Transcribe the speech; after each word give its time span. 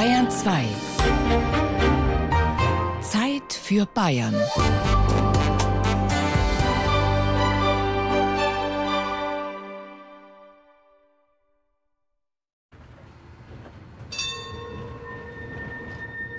Bayern 0.00 0.30
2. 0.30 0.64
Zeit 3.02 3.52
für 3.52 3.84
Bayern. 3.84 4.34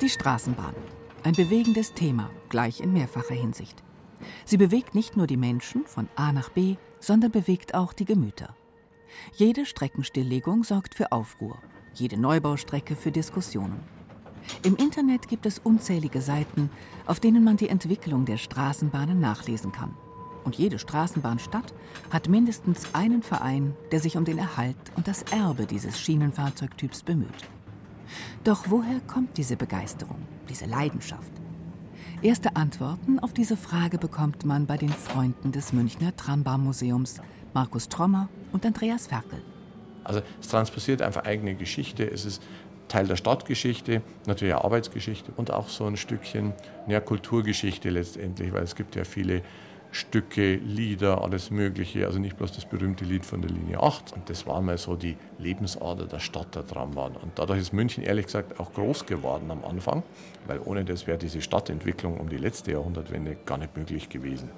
Die 0.02 0.10
Straßenbahn. 0.10 0.74
Ein 1.22 1.34
bewegendes 1.34 1.94
Thema, 1.94 2.32
gleich 2.50 2.80
in 2.80 2.94
mehrfacher 2.94 3.36
Hinsicht. 3.36 3.84
Sie 4.44 4.58
bewegt 4.58 4.96
nicht 4.96 5.16
nur 5.16 5.28
die 5.28 5.38
Menschen 5.38 5.86
von 5.86 6.10
A 6.16 6.32
nach 6.32 6.50
B, 6.50 6.78
sondern 7.00 7.30
bewegt 7.30 7.76
auch 7.76 7.94
die 7.94 8.06
Gemüter. 8.06 8.56
Jede 9.36 9.68
Streckenstilllegung 9.68 10.64
sorgt 10.64 10.96
für 10.96 11.12
Aufruhr, 11.12 11.60
jede 11.94 12.20
Neubaustrecke 12.20 12.96
für 12.96 13.12
Diskussionen. 13.12 13.80
Im 14.64 14.76
Internet 14.76 15.28
gibt 15.28 15.46
es 15.46 15.60
unzählige 15.60 16.22
Seiten, 16.22 16.70
auf 17.06 17.20
denen 17.20 17.44
man 17.44 17.58
die 17.58 17.70
Entwicklung 17.70 18.26
der 18.26 18.38
Straßenbahnen 18.38 19.20
nachlesen 19.20 19.72
kann. 19.72 19.94
Und 20.44 20.56
jede 20.56 20.80
Straßenbahnstadt 20.80 21.74
hat 22.10 22.28
mindestens 22.28 22.96
einen 22.96 23.22
Verein, 23.22 23.76
der 23.92 24.00
sich 24.00 24.18
um 24.18 24.26
den 24.26 24.40
Erhalt 24.40 24.76
und 24.96 25.08
das 25.08 25.24
Erbe 25.24 25.66
dieses 25.66 26.00
Schienenfahrzeugtyps 26.00 27.04
bemüht. 27.04 27.50
Doch 28.44 28.66
woher 28.70 29.00
kommt 29.02 29.38
diese 29.38 29.56
Begeisterung, 29.56 30.18
diese 30.50 30.66
Leidenschaft? 30.66 31.32
Erste 32.22 32.56
Antworten 32.56 33.20
auf 33.20 33.34
diese 33.34 33.58
Frage 33.58 33.98
bekommt 33.98 34.46
man 34.46 34.66
bei 34.66 34.78
den 34.78 34.90
Freunden 34.90 35.52
des 35.52 35.74
Münchner 35.74 36.16
Trambahnmuseums, 36.16 37.22
Markus 37.54 37.90
Trommer 37.90 38.30
und 38.52 38.66
Andreas 38.66 39.08
Ferkel. 39.08 39.42
Also 40.04 40.22
es 40.40 40.48
transportiert 40.48 41.02
einfach 41.02 41.24
eigene 41.24 41.56
Geschichte. 41.56 42.10
Es 42.10 42.26
ist 42.26 42.42
Teil 42.88 43.08
der 43.08 43.16
Stadtgeschichte, 43.16 44.02
natürlich 44.28 44.54
auch 44.54 44.66
Arbeitsgeschichte 44.66 45.32
und 45.38 45.52
auch 45.52 45.70
so 45.70 45.86
ein 45.86 45.96
Stückchen 45.96 46.54
ja, 46.88 47.00
Kulturgeschichte 47.00 47.90
letztendlich, 47.90 48.52
weil 48.52 48.64
es 48.64 48.76
gibt 48.76 48.96
ja 48.96 49.06
viele 49.06 49.44
Stücke, 49.92 50.56
Lieder, 50.56 51.22
alles 51.22 51.52
Mögliche. 51.52 52.06
Also 52.06 52.20
nicht 52.20 52.38
bloß 52.38 52.54
das 52.54 52.66
berühmte 52.66 53.04
Lied 53.04 53.26
von 53.26 53.42
der 53.42 53.52
Linie 53.52 53.82
8. 53.82 54.14
Und 54.14 54.30
das 54.30 54.48
war 54.48 54.62
mal 54.62 54.78
so 54.78 54.96
die 54.96 55.18
Lebensader 55.38 56.06
der 56.06 56.20
Stadt 56.20 56.56
der 56.56 56.66
Trambahn. 56.66 57.16
Und 57.18 57.34
dadurch 57.36 57.60
ist 57.60 57.74
München 57.74 58.04
ehrlich 58.04 58.26
gesagt 58.26 58.60
auch 58.60 58.74
groß 58.74 59.06
geworden 59.06 59.52
am 59.52 59.64
Anfang, 59.66 60.04
weil 60.48 60.60
ohne 60.64 60.86
das 60.86 61.08
wäre 61.08 61.18
diese 61.18 61.42
Stadtentwicklung 61.42 62.20
um 62.20 62.30
die 62.30 62.38
letzte 62.38 62.72
Jahrhundertwende 62.72 63.38
gar 63.46 63.58
nicht 63.58 63.76
möglich 63.76 64.08
gewesen. 64.10 64.50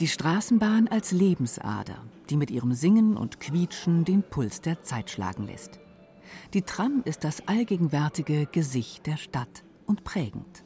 Die 0.00 0.08
Straßenbahn 0.08 0.88
als 0.88 1.12
Lebensader, 1.12 1.96
die 2.30 2.36
mit 2.36 2.50
ihrem 2.50 2.72
Singen 2.72 3.16
und 3.16 3.40
Quietschen 3.40 4.04
den 4.04 4.22
Puls 4.22 4.60
der 4.60 4.82
Zeit 4.82 5.10
schlagen 5.10 5.46
lässt. 5.46 5.80
Die 6.52 6.62
Tram 6.62 7.02
ist 7.04 7.24
das 7.24 7.46
allgegenwärtige 7.48 8.46
Gesicht 8.46 9.06
der 9.06 9.16
Stadt 9.16 9.64
und 9.86 10.04
prägend. 10.04 10.64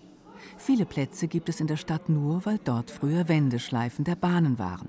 Viele 0.57 0.87
Plätze 0.87 1.29
gibt 1.29 1.49
es 1.49 1.61
in 1.61 1.67
der 1.67 1.77
Stadt 1.77 2.09
nur, 2.09 2.45
weil 2.47 2.59
dort 2.63 2.91
früher 2.91 3.29
Wendeschleifen 3.29 4.05
der 4.05 4.17
Bahnen 4.17 4.59
waren. 4.59 4.89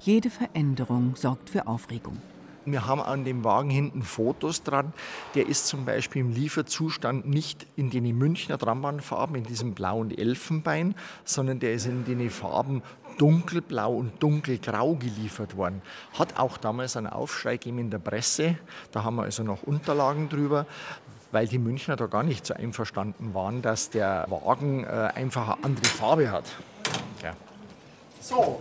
Jede 0.00 0.30
Veränderung 0.30 1.16
sorgt 1.16 1.50
für 1.50 1.66
Aufregung. 1.66 2.18
Wir 2.64 2.86
haben 2.86 3.00
an 3.00 3.24
dem 3.24 3.42
Wagen 3.42 3.70
hinten 3.70 4.02
Fotos 4.02 4.62
dran. 4.62 4.92
Der 5.34 5.48
ist 5.48 5.66
zum 5.66 5.84
Beispiel 5.84 6.22
im 6.22 6.30
Lieferzustand 6.30 7.26
nicht 7.26 7.66
in 7.74 7.90
den 7.90 8.16
Münchner 8.16 8.56
Trambahnfarben, 8.56 9.34
in 9.34 9.42
diesem 9.42 9.74
blauen 9.74 10.16
Elfenbein, 10.16 10.94
sondern 11.24 11.58
der 11.58 11.74
ist 11.74 11.86
in 11.86 12.04
den 12.04 12.30
Farben 12.30 12.82
dunkelblau 13.18 13.94
und 13.94 14.22
dunkelgrau 14.22 14.94
geliefert 14.94 15.56
worden. 15.56 15.82
Hat 16.18 16.38
auch 16.38 16.56
damals 16.56 16.96
einen 16.96 17.08
Aufschrei 17.08 17.56
gegeben 17.56 17.78
in 17.78 17.90
der 17.90 17.98
Presse. 17.98 18.56
Da 18.90 19.04
haben 19.04 19.16
wir 19.16 19.24
also 19.24 19.42
noch 19.42 19.62
Unterlagen 19.62 20.28
drüber 20.28 20.66
weil 21.32 21.48
die 21.48 21.58
Münchner 21.58 21.96
da 21.96 22.06
gar 22.06 22.22
nicht 22.22 22.46
so 22.46 22.54
einverstanden 22.54 23.32
waren, 23.32 23.62
dass 23.62 23.88
der 23.88 24.26
Wagen 24.28 24.84
äh, 24.84 24.88
einfach 25.14 25.48
eine 25.48 25.64
andere 25.64 25.86
Farbe 25.86 26.30
hat. 26.30 26.44
Ja. 27.22 27.32
So, 28.20 28.60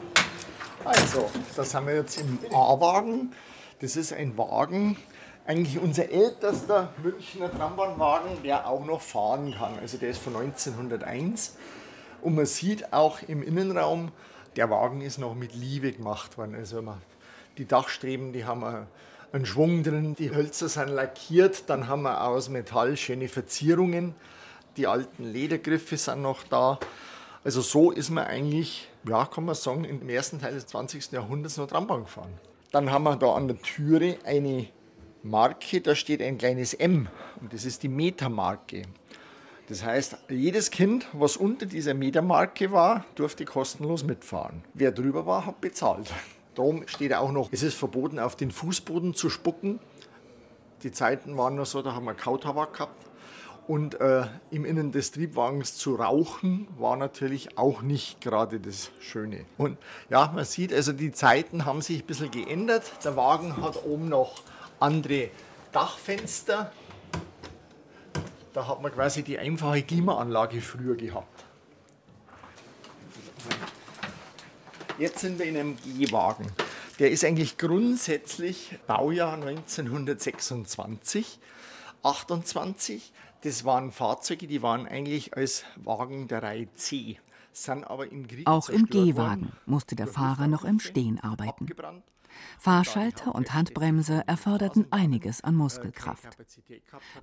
also, 0.84 1.30
das 1.56 1.76
haben 1.76 1.88
wir 1.88 1.96
jetzt 1.96 2.20
im 2.20 2.40
A-Wagen. 2.54 3.34
Das 3.82 3.96
ist 3.96 4.14
ein 4.14 4.38
Wagen, 4.38 4.98
eigentlich 5.46 5.80
unser 5.80 6.10
ältester 6.10 6.90
Münchner 7.04 7.52
Trambahnwagen, 7.52 8.42
der 8.44 8.68
auch 8.68 8.86
noch 8.86 9.02
fahren 9.02 9.54
kann. 9.58 9.78
Also 9.80 9.98
der 9.98 10.10
ist 10.10 10.22
von 10.22 10.36
1901. 10.36 11.56
Und 12.22 12.36
man 12.36 12.46
sieht 12.46 12.94
auch 12.94 13.22
im 13.28 13.44
Innenraum, 13.44 14.12
der 14.56 14.70
Wagen 14.70 15.02
ist 15.02 15.18
noch 15.18 15.36
mit 15.36 15.56
Liebe 15.56 15.92
gemacht 15.92 16.38
worden. 16.38 16.56
Also 16.56 16.84
die 17.58 17.66
Dachstreben, 17.66 18.34
die 18.34 18.46
haben 18.46 18.88
einen 19.32 19.46
Schwung 19.46 19.84
drin. 19.84 20.16
Die 20.16 20.34
Hölzer 20.34 20.70
sind 20.70 20.90
lackiert, 20.90 21.70
dann 21.70 21.88
haben 21.88 22.04
wir 22.04 22.24
aus 22.24 22.50
Metall 22.50 22.98
schöne 22.98 23.28
Verzierungen. 23.28 24.16
Die 24.78 24.88
alten 24.88 25.24
Ledergriffe 25.24 25.98
sind 25.98 26.22
noch 26.22 26.44
da. 26.44 26.80
Also 27.44 27.62
so 27.62 27.92
ist 27.92 28.10
man 28.10 28.26
eigentlich, 28.26 28.90
ja, 29.08 29.26
kann 29.26 29.46
man 29.46 29.56
sagen, 29.56 29.84
im 29.84 30.08
ersten 30.10 30.40
Teil 30.40 30.54
des 30.54 30.68
20. 30.68 31.12
Jahrhunderts 31.12 31.58
noch 31.58 31.68
Trambahn 31.68 32.04
gefahren. 32.04 32.34
Dann 32.72 32.92
haben 32.92 33.04
wir 33.04 33.16
da 33.16 33.34
an 33.34 33.48
der 33.48 33.62
Türe 33.62 34.18
eine 34.24 34.68
Marke, 35.24 35.82
da 35.82 35.96
steht 35.96 36.22
ein 36.22 36.38
kleines 36.38 36.74
M 36.74 37.08
und 37.42 37.54
das 37.54 37.66
ist 37.66 37.84
die 37.84 37.90
Metermarke. 37.90 38.84
Das 39.72 39.86
heißt, 39.86 40.18
jedes 40.28 40.70
Kind, 40.70 41.08
was 41.14 41.38
unter 41.38 41.66
dieser 41.66 41.94
Metermarke 41.94 42.74
war, 42.74 43.06
durfte 43.16 43.46
kostenlos 43.46 44.04
mitfahren. 44.04 44.66
Wer 44.74 44.92
drüber 44.92 45.26
war, 45.26 45.46
hat 45.46 45.62
bezahlt. 45.62 46.12
Darum 46.56 46.86
steht 46.90 47.14
auch 47.14 47.32
noch, 47.32 47.48
es 47.54 47.64
ist 47.64 47.76
verboten, 47.76 48.20
auf 48.20 48.36
den 48.36 48.52
Fußboden 48.52 49.14
zu 49.14 49.30
spucken. 49.30 49.80
Die 50.84 50.92
Zeiten 50.92 51.38
waren 51.38 51.56
noch 51.56 51.66
so, 51.66 51.82
da 51.82 51.96
haben 51.96 52.04
wir 52.04 52.16
Kautabak 52.16 52.74
gehabt. 52.74 53.06
Und 53.66 54.02
äh, 54.02 54.26
im 54.50 54.66
Innen 54.66 54.92
des 54.92 55.14
Triebwagens 55.14 55.78
zu 55.78 55.96
rauchen 55.96 56.68
war 56.78 56.98
natürlich 56.98 57.58
auch 57.58 57.82
nicht 57.82 58.20
gerade 58.20 58.60
das 58.60 58.92
Schöne. 59.00 59.46
Und 59.58 59.78
ja, 60.10 60.34
man 60.36 60.44
sieht, 60.44 60.74
also 60.74 60.92
die 60.92 61.14
Zeiten 61.14 61.64
haben 61.64 61.82
sich 61.82 62.02
ein 62.02 62.08
bisschen 62.08 62.30
geändert. 62.30 62.92
Der 63.06 63.16
Wagen 63.16 63.56
hat 63.64 63.86
oben 63.86 64.10
noch 64.10 64.42
andere 64.82 65.30
Dachfenster. 65.72 66.74
Da 68.54 68.68
hat 68.68 68.82
man 68.82 68.92
quasi 68.92 69.24
die 69.24 69.40
einfache 69.40 69.82
Klimaanlage 69.82 70.62
früher 70.62 70.96
gehabt. 70.96 71.46
Jetzt 74.98 75.20
sind 75.20 75.40
wir 75.40 75.46
in 75.46 75.58
einem 75.58 75.78
G-Wagen. 75.78 76.48
Der 77.00 77.12
ist 77.12 77.24
eigentlich 77.24 77.58
grundsätzlich 77.58 78.78
Baujahr 78.88 79.34
1926, 79.34 81.40
28. 82.04 83.14
Das 83.44 83.66
waren 83.66 83.92
Fahrzeuge, 83.92 84.48
die 84.48 84.62
waren 84.62 84.88
eigentlich 84.88 85.36
als 85.36 85.64
Wagen 85.78 86.28
der 86.28 86.44
Reihe 86.44 86.72
C. 86.74 87.18
Im 87.68 87.84
Auch 88.46 88.70
im 88.70 88.86
G-Wagen 88.86 89.52
musste 89.66 89.96
der 89.96 90.08
Fahrer 90.08 90.48
noch 90.48 90.64
im 90.64 90.80
Stehen 90.80 91.20
arbeiten. 91.20 91.68
Fahrschalter 92.60 93.34
und 93.34 93.54
Handbremse 93.54 94.24
erforderten 94.28 94.86
einiges 94.92 95.42
an 95.42 95.56
Muskelkraft. 95.56 96.38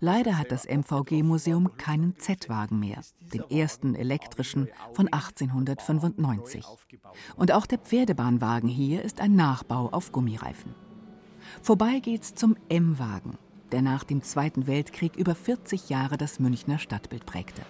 Leider 0.01 0.39
hat 0.39 0.53
das 0.53 0.67
MVG-Museum 0.67 1.77
keinen 1.77 2.19
Z-Wagen 2.19 2.79
mehr, 2.79 3.01
den 3.21 3.49
ersten 3.51 3.95
elektrischen 3.95 4.69
von 4.95 5.09
1895. 5.09 6.65
Und 7.37 7.53
auch 7.53 7.67
der 7.67 7.79
Pferdebahnwagen 7.79 8.69
hier 8.69 9.03
ist 9.03 9.21
ein 9.21 9.35
Nachbau 9.35 9.89
auf 9.91 10.13
Gummireifen. 10.13 10.75
Vorbei 11.63 12.01
geht's 12.01 12.35
zum 12.35 12.57
M-Wagen, 12.69 13.39
der 13.73 13.83
nach 13.83 14.05
dem 14.05 14.23
Zweiten 14.23 14.67
Weltkrieg 14.67 15.17
über 15.17 15.35
40 15.35 15.89
Jahre 15.89 16.17
das 16.17 16.41
Münchner 16.41 16.79
Stadtbild 16.79 17.27
prägte. 17.27 17.63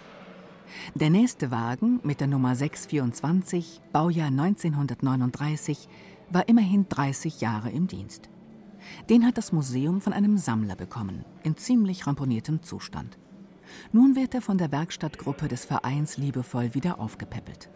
Der 0.95 1.09
nächste 1.09 1.51
Wagen 1.51 1.99
mit 2.03 2.19
der 2.19 2.27
Nummer 2.27 2.55
624, 2.55 3.81
Baujahr 3.91 4.27
1939, 4.27 5.87
war 6.31 6.47
immerhin 6.47 6.87
30 6.89 7.41
Jahre 7.41 7.69
im 7.69 7.87
Dienst. 7.87 8.29
Den 9.09 9.25
hat 9.25 9.37
das 9.37 9.51
Museum 9.51 10.01
von 10.01 10.13
einem 10.13 10.37
Sammler 10.37 10.75
bekommen, 10.75 11.25
in 11.43 11.57
ziemlich 11.57 12.07
ramponiertem 12.07 12.63
Zustand. 12.63 13.17
Nun 13.91 14.15
wird 14.15 14.33
er 14.33 14.41
von 14.41 14.57
der 14.57 14.71
Werkstattgruppe 14.71 15.47
des 15.47 15.65
Vereins 15.65 16.17
liebevoll 16.17 16.73
wieder 16.73 16.99
aufgepäppelt. 16.99 17.69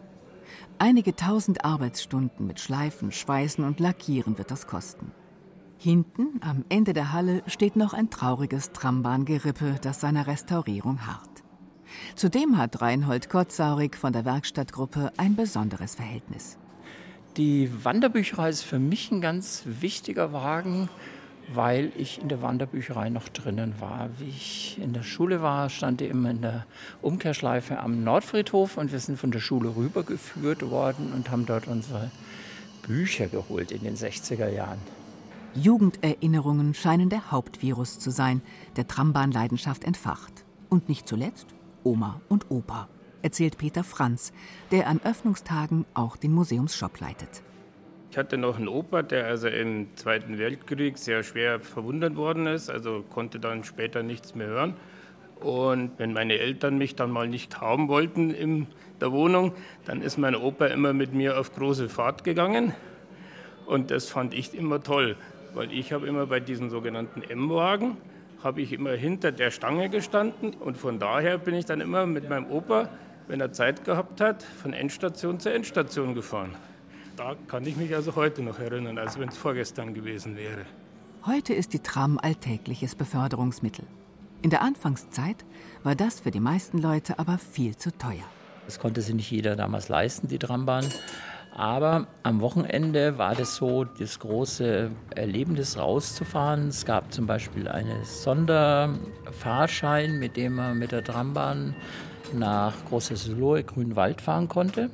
Einige 0.78 1.14
tausend 1.14 1.64
Arbeitsstunden 1.64 2.46
mit 2.46 2.60
Schleifen, 2.60 3.12
Schweißen 3.12 3.64
und 3.64 3.80
Lackieren 3.80 4.38
wird 4.38 4.50
das 4.50 4.66
kosten. 4.66 5.12
Hinten, 5.78 6.40
am 6.40 6.64
Ende 6.68 6.92
der 6.92 7.12
Halle, 7.12 7.42
steht 7.46 7.76
noch 7.76 7.92
ein 7.92 8.10
trauriges 8.10 8.72
Trambahngerippe, 8.72 9.76
das 9.82 10.00
seiner 10.00 10.26
Restaurierung 10.26 11.06
harrt. 11.06 11.42
Zudem 12.16 12.56
hat 12.56 12.80
Reinhold 12.80 13.28
Kottsaurig 13.28 13.96
von 13.96 14.12
der 14.12 14.24
Werkstattgruppe 14.24 15.12
ein 15.16 15.36
besonderes 15.36 15.94
Verhältnis. 15.94 16.58
Die 17.36 17.68
Wanderbücherei 17.84 18.48
ist 18.48 18.62
für 18.62 18.78
mich 18.78 19.10
ein 19.10 19.20
ganz 19.20 19.64
wichtiger 19.66 20.32
Wagen, 20.32 20.88
weil 21.52 21.90
ich 21.96 22.22
in 22.22 22.28
der 22.28 22.42
Wanderbücherei 22.42 23.10
noch 23.10 23.28
drinnen 23.28 23.74
war. 23.80 24.08
Wie 24.18 24.28
ich 24.28 24.78
in 24.80 24.92
der 24.92 25.02
Schule 25.02 25.42
war, 25.42 25.68
stand 25.68 26.00
ich 26.00 26.10
immer 26.10 26.30
in 26.30 26.42
der 26.42 26.64
Umkehrschleife 27.02 27.80
am 27.80 28.04
Nordfriedhof 28.04 28.76
und 28.76 28.92
wir 28.92 29.00
sind 29.00 29.18
von 29.18 29.32
der 29.32 29.40
Schule 29.40 29.74
rübergeführt 29.74 30.70
worden 30.70 31.12
und 31.12 31.32
haben 31.32 31.44
dort 31.44 31.66
unsere 31.66 32.12
Bücher 32.86 33.26
geholt 33.26 33.72
in 33.72 33.82
den 33.82 33.96
60er 33.96 34.48
Jahren. 34.48 34.78
Jugenderinnerungen 35.56 36.72
scheinen 36.72 37.08
der 37.08 37.32
Hauptvirus 37.32 37.98
zu 37.98 38.10
sein, 38.10 38.42
der 38.76 38.86
Trambahnleidenschaft 38.86 39.82
entfacht. 39.82 40.44
Und 40.68 40.88
nicht 40.88 41.08
zuletzt 41.08 41.46
Oma 41.82 42.20
und 42.28 42.50
Opa, 42.50 42.88
erzählt 43.24 43.56
Peter 43.58 43.82
Franz, 43.82 44.32
der 44.70 44.86
an 44.86 45.00
Öffnungstagen 45.02 45.86
auch 45.94 46.16
den 46.16 46.32
Museumsshop 46.32 47.00
leitet. 47.00 47.42
Ich 48.10 48.18
hatte 48.18 48.36
noch 48.36 48.58
einen 48.58 48.68
Opa, 48.68 49.02
der 49.02 49.26
also 49.26 49.48
im 49.48 49.88
Zweiten 49.96 50.38
Weltkrieg 50.38 50.98
sehr 50.98 51.24
schwer 51.24 51.58
verwundet 51.58 52.14
worden 52.14 52.46
ist, 52.46 52.70
also 52.70 53.02
konnte 53.10 53.40
dann 53.40 53.64
später 53.64 54.04
nichts 54.04 54.34
mehr 54.36 54.46
hören. 54.46 54.76
Und 55.40 55.92
wenn 55.98 56.12
meine 56.12 56.38
Eltern 56.38 56.78
mich 56.78 56.94
dann 56.94 57.10
mal 57.10 57.26
nicht 57.26 57.60
haben 57.60 57.88
wollten 57.88 58.30
in 58.30 58.66
der 59.00 59.10
Wohnung, 59.10 59.52
dann 59.84 60.00
ist 60.00 60.16
mein 60.16 60.36
Opa 60.36 60.66
immer 60.66 60.92
mit 60.92 61.12
mir 61.12 61.40
auf 61.40 61.52
große 61.54 61.88
Fahrt 61.88 62.22
gegangen. 62.22 62.72
Und 63.66 63.90
das 63.90 64.08
fand 64.08 64.34
ich 64.34 64.54
immer 64.54 64.82
toll, 64.82 65.16
weil 65.54 65.72
ich 65.72 65.92
habe 65.92 66.06
immer 66.06 66.26
bei 66.26 66.40
diesen 66.40 66.70
sogenannten 66.70 67.22
M-Wagen, 67.22 67.96
habe 68.44 68.60
ich 68.60 68.72
immer 68.72 68.92
hinter 68.92 69.32
der 69.32 69.50
Stange 69.50 69.88
gestanden. 69.88 70.54
Und 70.54 70.76
von 70.76 70.98
daher 70.98 71.38
bin 71.38 71.54
ich 71.54 71.64
dann 71.64 71.80
immer 71.80 72.06
mit 72.06 72.28
meinem 72.28 72.50
Opa, 72.50 72.90
wenn 73.28 73.40
er 73.40 73.52
Zeit 73.52 73.84
gehabt 73.84 74.20
hat, 74.20 74.42
von 74.42 74.72
Endstation 74.72 75.40
zu 75.40 75.52
Endstation 75.52 76.14
gefahren. 76.14 76.54
Da 77.16 77.34
kann 77.48 77.64
ich 77.66 77.76
mich 77.76 77.94
also 77.94 78.16
heute 78.16 78.42
noch 78.42 78.58
erinnern, 78.58 78.98
als 78.98 79.18
wenn 79.18 79.28
es 79.28 79.36
vorgestern 79.36 79.94
gewesen 79.94 80.36
wäre. 80.36 80.64
Heute 81.26 81.54
ist 81.54 81.72
die 81.72 81.78
Tram 81.78 82.18
alltägliches 82.18 82.96
Beförderungsmittel. 82.96 83.86
In 84.42 84.50
der 84.50 84.62
Anfangszeit 84.62 85.36
war 85.82 85.94
das 85.94 86.20
für 86.20 86.30
die 86.30 86.40
meisten 86.40 86.78
Leute 86.78 87.18
aber 87.18 87.38
viel 87.38 87.76
zu 87.76 87.96
teuer. 87.96 88.24
Das 88.66 88.78
konnte 88.78 89.00
sich 89.00 89.14
nicht 89.14 89.30
jeder 89.30 89.56
damals 89.56 89.88
leisten, 89.88 90.28
die 90.28 90.38
Trambahn. 90.38 90.84
Aber 91.54 92.08
am 92.24 92.40
Wochenende 92.40 93.16
war 93.16 93.36
das 93.36 93.56
so 93.56 93.84
das 93.84 94.18
große 94.18 94.90
Erlebnis 95.14 95.78
rauszufahren. 95.78 96.68
Es 96.68 96.84
gab 96.84 97.10
zum 97.12 97.26
Beispiel 97.26 97.68
einen 97.68 98.04
Sonderfahrschein, 98.04 100.18
mit 100.18 100.36
dem 100.36 100.56
man 100.56 100.78
mit 100.78 100.92
der 100.92 101.04
Trambahn 101.04 101.74
nach 102.38 102.74
Großeslohe 102.88 103.64
Grünwald 103.64 104.20
fahren 104.20 104.48
konnte 104.48 104.90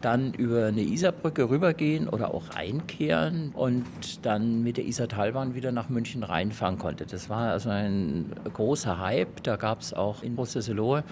dann 0.00 0.32
über 0.32 0.66
eine 0.66 0.82
Isarbrücke 0.82 1.50
rübergehen 1.50 2.08
oder 2.08 2.32
auch 2.32 2.50
einkehren 2.54 3.50
und 3.54 3.84
dann 4.24 4.62
mit 4.62 4.76
der 4.76 4.84
Isartalbahn 4.84 5.54
wieder 5.54 5.72
nach 5.72 5.88
München 5.88 6.22
reinfahren 6.22 6.78
konnte. 6.78 7.06
Das 7.06 7.28
war 7.28 7.50
also 7.50 7.70
ein 7.70 8.32
großer 8.52 9.00
Hype. 9.00 9.42
Da 9.42 9.56
gab 9.56 9.80
es 9.80 9.92
auch 9.92 10.22
in 10.22 10.36
Brüssel-Lohe 10.36 11.04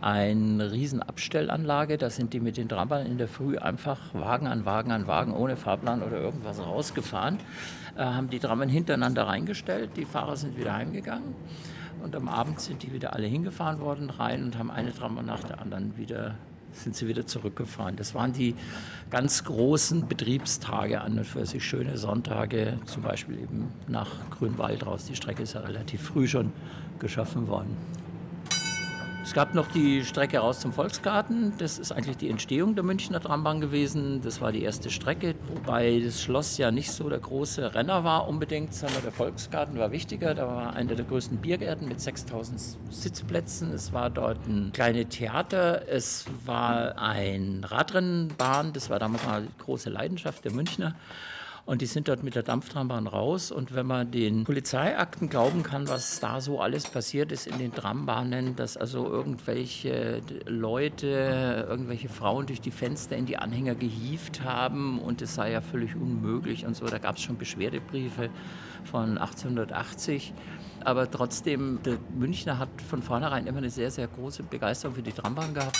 eine 0.00 0.72
riesen 0.72 1.02
Abstellanlage. 1.02 1.96
Da 1.96 2.10
sind 2.10 2.32
die 2.32 2.40
mit 2.40 2.56
den 2.56 2.68
Trambahnen 2.68 3.06
in 3.06 3.18
der 3.18 3.28
Früh 3.28 3.56
einfach 3.56 3.98
Wagen 4.12 4.46
an 4.46 4.64
Wagen 4.66 4.92
an 4.92 5.06
Wagen 5.06 5.32
ohne 5.32 5.56
Fahrplan 5.56 6.02
oder 6.02 6.20
irgendwas 6.20 6.58
rausgefahren, 6.60 7.38
äh, 7.96 8.04
haben 8.04 8.28
die 8.28 8.38
Trambahnen 8.38 8.72
hintereinander 8.72 9.26
reingestellt. 9.26 9.90
Die 9.96 10.04
Fahrer 10.04 10.36
sind 10.36 10.58
wieder 10.58 10.74
heimgegangen. 10.74 11.34
Und 12.04 12.14
am 12.14 12.28
Abend 12.28 12.60
sind 12.60 12.82
die 12.82 12.92
wieder 12.92 13.14
alle 13.14 13.26
hingefahren 13.26 13.80
worden 13.80 14.10
rein 14.10 14.44
und 14.44 14.58
haben 14.58 14.70
eine 14.70 14.94
Trambahn 14.94 15.24
nach 15.24 15.42
der 15.42 15.62
anderen 15.62 15.96
wieder 15.96 16.34
sind 16.72 16.96
sie 16.96 17.08
wieder 17.08 17.24
zurückgefahren. 17.24 17.96
Das 17.96 18.14
waren 18.14 18.32
die 18.32 18.54
ganz 19.08 19.44
großen 19.44 20.06
Betriebstage 20.06 21.00
an 21.00 21.18
und 21.18 21.24
für 21.24 21.46
sich 21.46 21.64
schöne 21.64 21.96
Sonntage, 21.96 22.78
zum 22.84 23.04
Beispiel 23.04 23.38
eben 23.38 23.72
nach 23.86 24.10
Grünwald 24.30 24.84
raus. 24.84 25.06
Die 25.06 25.16
Strecke 25.16 25.44
ist 25.44 25.54
ja 25.54 25.60
relativ 25.60 26.02
früh 26.02 26.26
schon 26.26 26.52
geschaffen 26.98 27.46
worden. 27.48 27.76
Es 29.24 29.32
gab 29.32 29.54
noch 29.54 29.68
die 29.68 30.04
Strecke 30.04 30.38
raus 30.38 30.60
zum 30.60 30.74
Volksgarten. 30.74 31.54
Das 31.56 31.78
ist 31.78 31.92
eigentlich 31.92 32.18
die 32.18 32.28
Entstehung 32.28 32.74
der 32.74 32.84
Münchner 32.84 33.20
Trambahn 33.20 33.62
gewesen. 33.62 34.20
Das 34.20 34.42
war 34.42 34.52
die 34.52 34.62
erste 34.62 34.90
Strecke, 34.90 35.34
wobei 35.48 36.02
das 36.04 36.20
Schloss 36.20 36.58
ja 36.58 36.70
nicht 36.70 36.92
so 36.92 37.08
der 37.08 37.20
große 37.20 37.74
Renner 37.74 38.04
war 38.04 38.28
unbedingt, 38.28 38.74
sondern 38.74 39.02
der 39.02 39.12
Volksgarten 39.12 39.78
war 39.78 39.90
wichtiger. 39.92 40.34
Da 40.34 40.46
war 40.46 40.74
einer 40.74 40.94
der 40.94 41.06
größten 41.06 41.38
Biergärten 41.38 41.88
mit 41.88 42.02
6000 42.02 42.60
Sitzplätzen. 42.90 43.72
Es 43.72 43.94
war 43.94 44.10
dort 44.10 44.46
ein 44.46 44.72
kleines 44.74 45.08
Theater. 45.08 45.88
Es 45.88 46.26
war 46.44 46.98
ein 46.98 47.64
Radrennbahn. 47.64 48.74
Das 48.74 48.90
war 48.90 48.98
damals 48.98 49.24
mal 49.24 49.42
die 49.42 49.64
große 49.64 49.88
Leidenschaft 49.88 50.44
der 50.44 50.52
Münchner. 50.52 50.94
Und 51.66 51.80
die 51.80 51.86
sind 51.86 52.08
dort 52.08 52.22
mit 52.22 52.34
der 52.34 52.42
Dampftrambahn 52.42 53.06
raus. 53.06 53.50
Und 53.50 53.74
wenn 53.74 53.86
man 53.86 54.10
den 54.10 54.44
Polizeiakten 54.44 55.30
glauben 55.30 55.62
kann, 55.62 55.88
was 55.88 56.20
da 56.20 56.42
so 56.42 56.60
alles 56.60 56.86
passiert 56.86 57.32
ist 57.32 57.46
in 57.46 57.58
den 57.58 57.72
Trambahnen, 57.72 58.54
dass 58.54 58.76
also 58.76 59.06
irgendwelche 59.06 60.20
Leute, 60.46 61.66
irgendwelche 61.68 62.10
Frauen 62.10 62.46
durch 62.46 62.60
die 62.60 62.70
Fenster 62.70 63.16
in 63.16 63.24
die 63.24 63.38
Anhänger 63.38 63.74
gehievt 63.74 64.42
haben 64.44 64.98
und 64.98 65.22
es 65.22 65.34
sei 65.34 65.52
ja 65.52 65.62
völlig 65.62 65.96
unmöglich 65.96 66.66
und 66.66 66.76
so. 66.76 66.84
Da 66.84 66.98
gab 66.98 67.16
es 67.16 67.22
schon 67.22 67.38
Beschwerdebriefe 67.38 68.28
von 68.84 69.16
1880. 69.16 70.34
Aber 70.84 71.10
trotzdem, 71.10 71.80
der 71.82 71.96
Münchner 72.14 72.58
hat 72.58 72.68
von 72.82 73.02
vornherein 73.02 73.46
immer 73.46 73.58
eine 73.58 73.70
sehr, 73.70 73.90
sehr 73.90 74.06
große 74.06 74.42
Begeisterung 74.42 74.96
für 74.96 75.02
die 75.02 75.12
Trambahn 75.12 75.54
gehabt. 75.54 75.78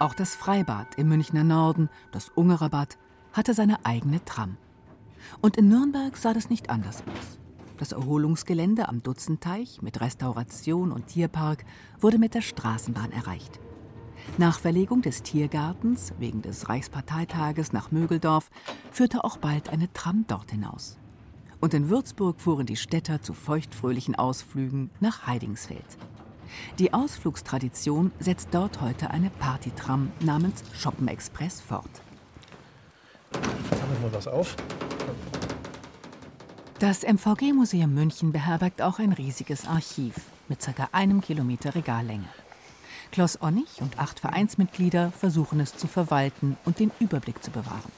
Auch 0.00 0.14
das 0.14 0.34
Freibad 0.34 0.96
im 0.96 1.08
Münchner 1.08 1.44
Norden, 1.44 1.90
das 2.10 2.28
Ungererbad, 2.30 2.98
hatte 3.32 3.54
seine 3.54 3.84
eigene 3.84 4.24
Tram. 4.24 4.56
Und 5.40 5.56
in 5.56 5.68
Nürnberg 5.68 6.16
sah 6.16 6.34
das 6.34 6.50
nicht 6.50 6.70
anders 6.70 7.02
aus. 7.02 7.38
Das 7.78 7.92
Erholungsgelände 7.92 8.88
am 8.88 9.02
Dutzendteich 9.02 9.82
mit 9.82 10.00
Restauration 10.00 10.92
und 10.92 11.08
Tierpark 11.08 11.64
wurde 12.00 12.18
mit 12.18 12.34
der 12.34 12.40
Straßenbahn 12.40 13.12
erreicht. 13.12 13.60
Nach 14.38 14.58
Verlegung 14.58 15.02
des 15.02 15.22
Tiergartens 15.22 16.12
wegen 16.18 16.42
des 16.42 16.68
Reichsparteitages 16.68 17.72
nach 17.72 17.90
Mögeldorf 17.90 18.50
führte 18.90 19.24
auch 19.24 19.36
bald 19.36 19.68
eine 19.68 19.92
Tram 19.92 20.24
dort 20.26 20.50
hinaus. 20.50 20.98
Und 21.60 21.74
in 21.74 21.88
Würzburg 21.88 22.40
fuhren 22.40 22.66
die 22.66 22.76
Städter 22.76 23.22
zu 23.22 23.34
feuchtfröhlichen 23.34 24.14
Ausflügen 24.14 24.90
nach 25.00 25.26
Heidingsfeld. 25.26 25.98
Die 26.78 26.92
Ausflugstradition 26.92 28.12
setzt 28.18 28.48
dort 28.52 28.80
heute 28.80 29.10
eine 29.10 29.30
Partytram 29.30 30.12
namens 30.20 30.62
Shoppen 30.72 31.08
Express 31.08 31.60
fort. 31.60 31.90
Machen 33.32 34.02
wir 34.02 34.12
was 34.12 34.28
auf. 34.28 34.56
Das 36.78 37.04
MVG-Museum 37.04 37.94
München 37.94 38.32
beherbergt 38.32 38.82
auch 38.82 38.98
ein 38.98 39.14
riesiges 39.14 39.66
Archiv 39.66 40.14
mit 40.46 40.60
ca. 40.60 40.90
einem 40.92 41.22
Kilometer 41.22 41.74
Regallänge. 41.74 42.28
Klaus 43.10 43.40
Onnig 43.40 43.80
und 43.80 43.98
acht 43.98 44.20
Vereinsmitglieder 44.20 45.10
versuchen 45.10 45.58
es 45.60 45.74
zu 45.74 45.86
verwalten 45.86 46.58
und 46.66 46.78
den 46.78 46.90
Überblick 47.00 47.42
zu 47.42 47.50
bewahren. 47.50 47.90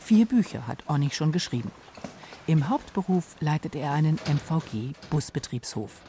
Vier 0.00 0.26
Bücher 0.26 0.66
hat 0.66 0.88
Onnig 0.88 1.14
schon 1.14 1.30
geschrieben. 1.30 1.70
Im 2.48 2.68
Hauptberuf 2.68 3.36
leitet 3.38 3.76
er 3.76 3.92
einen 3.92 4.18
MVG-Busbetriebshof. 4.26 6.00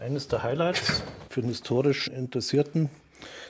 Eines 0.00 0.26
der 0.26 0.42
Highlights 0.42 1.04
für 1.28 1.40
den 1.40 1.50
historisch 1.50 2.08
Interessierten 2.08 2.90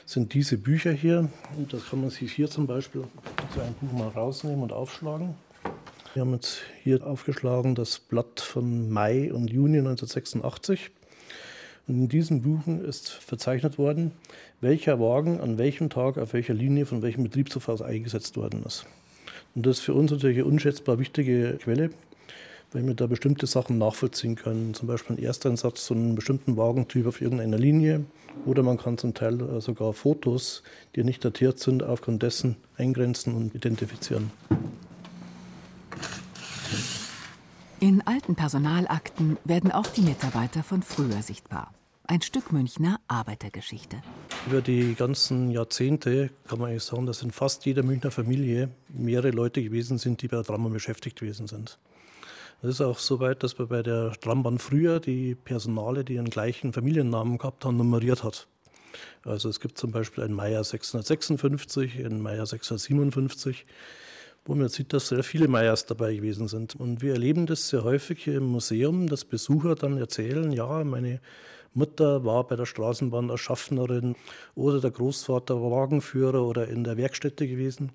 sind 0.05 0.35
diese 0.35 0.59
Bücher 0.59 0.91
hier. 0.91 1.31
Und 1.57 1.73
das 1.73 1.89
kann 1.89 2.01
man 2.01 2.11
sich 2.11 2.31
hier 2.31 2.51
zum 2.51 2.67
Beispiel 2.67 3.03
so 3.55 3.61
ein 3.61 3.73
Buch 3.81 3.97
mal 3.97 4.09
rausnehmen 4.09 4.61
und 4.61 4.71
aufschlagen. 4.71 5.33
Wir 6.13 6.21
haben 6.21 6.33
jetzt 6.33 6.61
hier 6.83 7.03
aufgeschlagen 7.07 7.73
das 7.73 7.97
Blatt 7.97 8.39
von 8.39 8.91
Mai 8.91 9.33
und 9.33 9.49
Juni 9.49 9.79
1986. 9.79 10.91
Und 11.87 11.95
in 11.95 12.07
diesen 12.07 12.43
Buchen 12.43 12.85
ist 12.85 13.09
verzeichnet 13.09 13.79
worden, 13.79 14.11
welcher 14.61 14.99
Wagen 14.99 15.39
an 15.39 15.57
welchem 15.57 15.89
Tag 15.89 16.19
auf 16.19 16.33
welcher 16.33 16.53
Linie 16.53 16.85
von 16.85 17.01
welchem 17.01 17.23
Betriebshof 17.23 17.67
aus 17.67 17.81
eingesetzt 17.81 18.37
worden 18.37 18.61
ist. 18.63 18.85
Und 19.55 19.65
das 19.65 19.79
ist 19.79 19.85
für 19.85 19.95
uns 19.95 20.11
natürlich 20.11 20.37
eine 20.37 20.45
unschätzbar 20.45 20.99
wichtige 20.99 21.57
Quelle, 21.59 21.89
weil 22.73 22.85
wir 22.85 22.93
da 22.93 23.07
bestimmte 23.07 23.47
Sachen 23.47 23.79
nachvollziehen 23.79 24.35
können. 24.35 24.75
Zum 24.75 24.87
Beispiel 24.87 25.15
ein 25.15 25.23
Ersteinsatz 25.23 25.85
zu 25.85 25.95
einem 25.95 26.13
bestimmten 26.13 26.57
Wagentyp 26.57 27.07
auf 27.07 27.21
irgendeiner 27.21 27.57
Linie. 27.57 28.05
Oder 28.45 28.61
man 28.61 28.77
kann 28.77 28.99
zum 28.99 29.15
Teil 29.15 29.59
sogar 29.61 29.93
Fotos, 29.93 30.61
die 30.95 31.03
nicht 31.03 31.25
datiert 31.25 31.57
sind, 31.57 31.81
aufgrund 31.81 32.21
dessen 32.21 32.55
eingrenzen 32.77 33.33
und 33.33 33.55
identifizieren. 33.55 34.29
In 37.83 38.01
alten 38.07 38.35
Personalakten 38.35 39.35
werden 39.43 39.69
auch 39.69 39.87
die 39.87 40.03
Mitarbeiter 40.03 40.63
von 40.63 40.81
früher 40.81 41.21
sichtbar. 41.21 41.73
Ein 42.05 42.21
Stück 42.21 42.53
Münchner 42.53 43.01
Arbeitergeschichte. 43.09 43.97
Über 44.47 44.61
die 44.61 44.95
ganzen 44.95 45.51
Jahrzehnte 45.51 46.29
kann 46.47 46.59
man 46.59 46.69
eigentlich 46.69 46.85
sagen, 46.85 47.05
dass 47.07 47.23
in 47.23 47.31
fast 47.31 47.65
jeder 47.65 47.83
Münchner 47.83 48.09
Familie 48.09 48.69
mehrere 48.87 49.31
Leute 49.31 49.61
gewesen 49.61 49.97
sind, 49.97 50.21
die 50.21 50.29
bei 50.29 50.37
der 50.37 50.45
Trambahn 50.45 50.71
beschäftigt 50.71 51.19
gewesen 51.19 51.47
sind. 51.47 51.77
Es 52.61 52.69
ist 52.69 52.79
auch 52.79 52.99
so 52.99 53.19
weit, 53.19 53.43
dass 53.43 53.59
man 53.59 53.67
bei 53.67 53.83
der 53.83 54.13
Trambahn 54.13 54.59
früher 54.59 55.01
die 55.01 55.35
Personale, 55.35 56.05
die 56.05 56.13
ihren 56.13 56.29
gleichen 56.29 56.71
Familiennamen 56.71 57.37
gehabt 57.37 57.65
haben, 57.65 57.75
nummeriert 57.75 58.23
hat. 58.23 58.47
Also 59.25 59.49
es 59.49 59.59
gibt 59.59 59.77
zum 59.77 59.91
Beispiel 59.91 60.23
einen 60.23 60.35
Meier 60.35 60.63
656, 60.63 61.99
einen 62.05 62.21
Meier 62.21 62.45
657 62.45 63.65
wo 64.45 64.55
man 64.55 64.69
sieht, 64.69 64.93
dass 64.93 65.07
sehr 65.07 65.23
viele 65.23 65.47
Meyers 65.47 65.85
dabei 65.85 66.15
gewesen 66.15 66.47
sind. 66.47 66.75
Und 66.75 67.01
wir 67.01 67.13
erleben 67.13 67.45
das 67.45 67.69
sehr 67.69 67.83
häufig 67.83 68.23
hier 68.23 68.37
im 68.37 68.45
Museum, 68.45 69.07
dass 69.07 69.25
Besucher 69.25 69.75
dann 69.75 69.97
erzählen, 69.97 70.51
ja, 70.51 70.83
meine 70.83 71.21
Mutter 71.73 72.23
war 72.23 72.45
bei 72.45 72.55
der 72.55 72.65
Straßenbahn 72.65 73.31
als 73.31 73.39
Schaffnerin 73.39 74.15
oder 74.55 74.79
der 74.79 74.91
Großvater 74.91 75.55
Wagenführer 75.55 76.43
oder 76.43 76.67
in 76.67 76.83
der 76.83 76.97
Werkstätte 76.97 77.47
gewesen. 77.47 77.91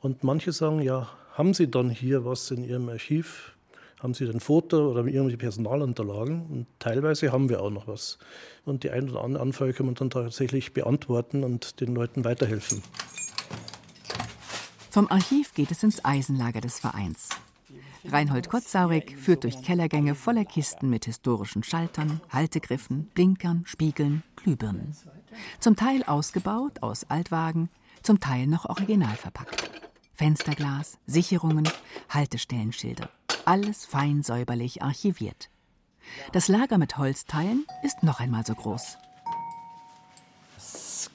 Und 0.00 0.24
manche 0.24 0.52
sagen, 0.52 0.80
ja, 0.80 1.08
haben 1.32 1.54
Sie 1.54 1.70
dann 1.70 1.90
hier 1.90 2.24
was 2.24 2.50
in 2.50 2.64
Ihrem 2.64 2.88
Archiv, 2.88 3.54
haben 4.00 4.14
sie 4.14 4.28
ein 4.28 4.40
Foto 4.40 4.90
oder 4.90 5.04
irgendwelche 5.04 5.38
Personalunterlagen 5.38 6.46
und 6.46 6.66
teilweise 6.78 7.32
haben 7.32 7.48
wir 7.48 7.60
auch 7.60 7.70
noch 7.70 7.88
was. 7.88 8.18
Und 8.64 8.84
die 8.84 8.90
ein 8.90 9.10
oder 9.10 9.22
andere 9.22 9.42
Anfrage 9.42 9.72
können 9.72 9.90
wir 9.90 9.94
dann 9.94 10.10
tatsächlich 10.10 10.72
beantworten 10.72 11.42
und 11.42 11.80
den 11.80 11.94
Leuten 11.94 12.24
weiterhelfen. 12.24 12.82
Vom 14.98 15.12
Archiv 15.12 15.54
geht 15.54 15.70
es 15.70 15.84
ins 15.84 16.04
Eisenlager 16.04 16.60
des 16.60 16.80
Vereins. 16.80 17.28
Reinhold 18.04 18.48
Kotzaurig 18.48 19.16
führt 19.16 19.44
durch 19.44 19.62
Kellergänge 19.62 20.16
voller 20.16 20.44
Kisten 20.44 20.90
mit 20.90 21.04
historischen 21.04 21.62
Schaltern, 21.62 22.20
Haltegriffen, 22.30 23.04
Blinkern, 23.14 23.62
Spiegeln, 23.64 24.24
Glühbirnen. 24.34 24.96
Zum 25.60 25.76
Teil 25.76 26.02
ausgebaut 26.02 26.82
aus 26.82 27.04
Altwagen, 27.04 27.68
zum 28.02 28.18
Teil 28.18 28.48
noch 28.48 28.64
original 28.64 29.14
verpackt. 29.14 29.70
Fensterglas, 30.14 30.98
Sicherungen, 31.06 31.68
Haltestellenschilder. 32.08 33.08
Alles 33.44 33.86
fein 33.86 34.24
säuberlich 34.24 34.82
archiviert. 34.82 35.48
Das 36.32 36.48
Lager 36.48 36.76
mit 36.76 36.98
Holzteilen 36.98 37.66
ist 37.84 38.02
noch 38.02 38.18
einmal 38.18 38.44
so 38.44 38.56
groß. 38.56 38.98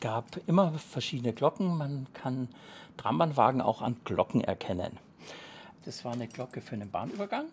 Gab 0.03 0.25
immer 0.47 0.77
verschiedene 0.77 1.31
Glocken. 1.31 1.77
Man 1.77 2.07
kann 2.11 2.49
Trambahnwagen 2.97 3.61
auch 3.61 3.81
an 3.81 3.95
Glocken 4.03 4.41
erkennen. 4.41 4.99
Das 5.85 6.03
war 6.03 6.11
eine 6.11 6.27
Glocke 6.27 6.59
für 6.59 6.73
einen 6.73 6.91
Bahnübergang. 6.91 7.45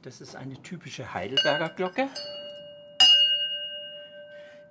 Das 0.00 0.22
ist 0.22 0.34
eine 0.34 0.54
typische 0.62 1.12
Heidelberger 1.12 1.68
Glocke. 1.68 2.08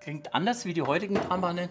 Klingt 0.01 0.33
anders 0.33 0.65
wie 0.65 0.73
die 0.73 0.81
heutigen 0.81 1.13
Trambahnen. 1.13 1.69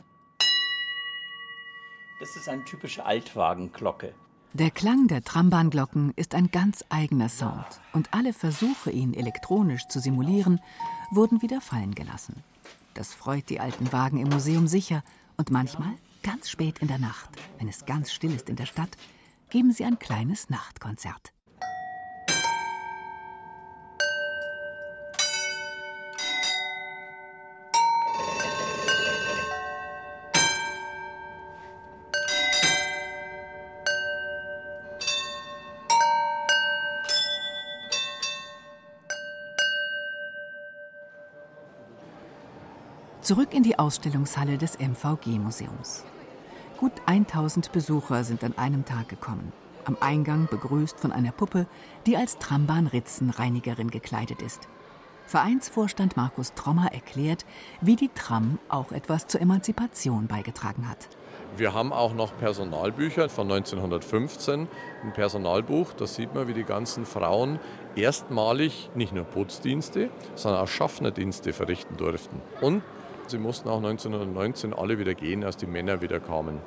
Das 2.21 2.37
ist 2.37 2.49
eine 2.49 2.65
typische 2.67 3.05
Altwagenglocke. 3.05 4.15
Der 4.55 4.71
Klang 4.71 5.09
der 5.09 5.25
Trambahnglocken 5.25 6.13
ist 6.15 6.35
ein 6.35 6.51
ganz 6.51 6.85
eigener 6.91 7.31
Sound 7.31 7.81
und 7.95 8.13
alle 8.13 8.35
Versuche, 8.35 8.91
ihn 8.91 9.15
elektronisch 9.15 9.89
zu 9.89 9.99
simulieren, 9.99 10.61
wurden 11.15 11.43
wieder 11.43 11.61
fallen 11.61 11.95
gelassen. 11.95 12.43
Das 12.95 13.15
freut 13.15 13.49
die 13.49 13.61
alten 13.61 13.93
Wagen 13.93 14.19
im 14.19 14.29
Museum 14.29 14.67
sicher 14.67 15.03
und 15.37 15.51
manchmal 15.51 15.95
Ganz 16.23 16.49
spät 16.49 16.79
in 16.79 16.87
der 16.87 16.99
Nacht, 16.99 17.31
wenn 17.59 17.69
es 17.69 17.85
ganz 17.85 18.13
still 18.13 18.33
ist 18.33 18.49
in 18.49 18.55
der 18.55 18.67
Stadt, 18.67 18.97
geben 19.51 19.73
sie 19.73 19.85
ein 19.85 19.99
kleines 19.99 20.51
Nachtkonzert. 20.51 21.33
Zurück 43.33 43.55
in 43.55 43.63
die 43.63 43.79
Ausstellungshalle 43.79 44.59
des 44.59 44.79
MVG-Museums. 44.79 46.05
Gut 46.77 46.93
1000 47.07 47.73
Besucher 47.73 48.25
sind 48.25 48.45
an 48.45 48.59
einem 48.59 48.85
Tag 48.85 49.09
gekommen. 49.09 49.55
Am 49.87 49.97
Eingang 50.01 50.49
begrüßt 50.51 51.01
von 51.01 51.13
einer 51.13 51.33
Puppe, 51.33 51.67
die 52.05 52.19
als 52.19 52.37
Trambahn-Ritzenreinigerin 52.37 53.91
gekleidet 53.91 54.43
ist. 54.43 54.69
Vereinsvorstand 55.25 56.15
Markus 56.15 56.53
Trommer 56.53 56.93
erklärt, 56.93 57.47
wie 57.81 57.97
die 57.97 58.11
Tram 58.15 58.59
auch 58.69 58.93
etwas 58.93 59.29
zur 59.29 59.41
Emanzipation 59.41 60.27
beigetragen 60.27 60.87
hat. 60.87 61.09
Wir 61.57 61.73
haben 61.73 61.95
auch 61.95 62.13
noch 62.13 62.37
Personalbücher 62.37 63.31
von 63.31 63.51
1915, 63.51 64.69
ein 65.05 65.13
Personalbuch. 65.15 65.95
Da 65.95 66.07
sieht 66.07 66.35
man, 66.35 66.49
wie 66.49 66.55
die 66.55 66.65
ganzen 66.65 67.07
Frauen 67.07 67.61
erstmalig 67.97 68.91
nicht 68.95 69.15
nur 69.15 69.25
Putzdienste, 69.25 70.11
sondern 70.35 70.61
auch 70.61 70.69
Schaffnerdienste 70.69 71.55
verrichten 71.55 71.97
durften. 71.97 72.43
Und 72.61 72.83
Sie 73.27 73.39
mussten 73.39 73.69
auch 73.69 73.79
1919 73.79 74.75
alle 74.75 74.99
wieder 74.99 75.15
gehen, 75.15 75.45
als 75.45 75.57
die 75.57 75.67
Männer 75.67 76.03
wieder 76.03 76.21
kamen. 76.21 76.61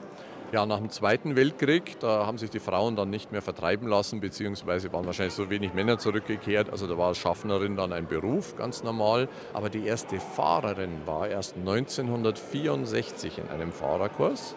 Ja, 0.51 0.65
nach 0.65 0.77
dem 0.77 0.89
Zweiten 0.89 1.35
Weltkrieg, 1.35 1.99
da 1.99 2.25
haben 2.25 2.37
sich 2.37 2.49
die 2.49 2.59
Frauen 2.59 2.95
dann 2.95 3.09
nicht 3.09 3.31
mehr 3.31 3.41
vertreiben 3.41 3.87
lassen, 3.87 4.21
beziehungsweise 4.21 4.93
waren 4.93 5.05
wahrscheinlich 5.05 5.33
so 5.33 5.49
wenig 5.49 5.73
Männer 5.73 5.97
zurückgekehrt. 5.97 6.69
Also 6.69 6.87
da 6.87 6.97
war 6.97 7.13
Schaffnerin 7.13 7.75
dann 7.75 7.91
ein 7.91 8.07
Beruf, 8.07 8.55
ganz 8.55 8.83
normal. 8.83 9.27
Aber 9.53 9.69
die 9.69 9.85
erste 9.85 10.19
Fahrerin 10.19 11.01
war 11.05 11.27
erst 11.27 11.57
1964 11.57 13.39
in 13.39 13.49
einem 13.49 13.71
Fahrerkurs. 13.71 14.55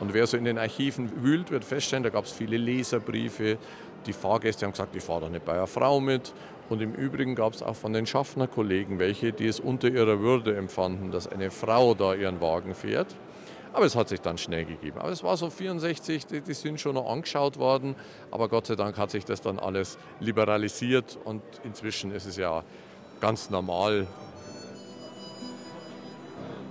Und 0.00 0.12
wer 0.12 0.26
so 0.26 0.36
in 0.36 0.44
den 0.44 0.58
Archiven 0.58 1.22
wühlt, 1.22 1.50
wird 1.50 1.64
feststellen, 1.64 2.02
da 2.02 2.10
gab 2.10 2.24
es 2.24 2.32
viele 2.32 2.56
Leserbriefe. 2.56 3.58
Die 4.06 4.12
Fahrgäste 4.12 4.66
haben 4.66 4.72
gesagt, 4.72 4.94
ich 4.94 5.02
fahre 5.02 5.22
da 5.22 5.28
nicht 5.28 5.44
bei 5.44 5.54
einer 5.54 5.66
Frau 5.66 6.00
mit. 6.00 6.32
Und 6.68 6.82
im 6.82 6.94
Übrigen 6.94 7.34
gab 7.34 7.54
es 7.54 7.62
auch 7.62 7.76
von 7.76 7.92
den 7.92 8.06
Schaffnerkollegen 8.06 8.98
welche, 8.98 9.32
die 9.32 9.46
es 9.46 9.58
unter 9.58 9.88
ihrer 9.88 10.20
Würde 10.20 10.56
empfanden, 10.56 11.10
dass 11.10 11.26
eine 11.26 11.50
Frau 11.50 11.94
da 11.94 12.14
ihren 12.14 12.40
Wagen 12.40 12.74
fährt. 12.74 13.16
Aber 13.72 13.84
es 13.86 13.96
hat 13.96 14.08
sich 14.08 14.20
dann 14.20 14.38
schnell 14.38 14.64
gegeben. 14.64 14.98
Aber 14.98 15.10
es 15.10 15.22
war 15.22 15.36
so 15.36 15.50
64, 15.50 16.26
die, 16.26 16.40
die, 16.40 16.54
sind 16.54 16.80
schon 16.80 16.94
noch 16.94 17.08
angeschaut 17.08 17.58
worden. 17.58 17.94
Aber 18.30 18.48
Gott 18.48 18.66
sei 18.66 18.76
Dank 18.76 18.96
hat 18.98 19.10
sich 19.10 19.24
das 19.24 19.40
dann 19.40 19.58
alles 19.58 19.98
liberalisiert 20.20 21.18
und 21.24 21.42
inzwischen 21.64 22.10
ist 22.12 22.26
es 22.26 22.36
ja 22.36 22.64
ganz 23.20 23.50
normal. 23.50 24.06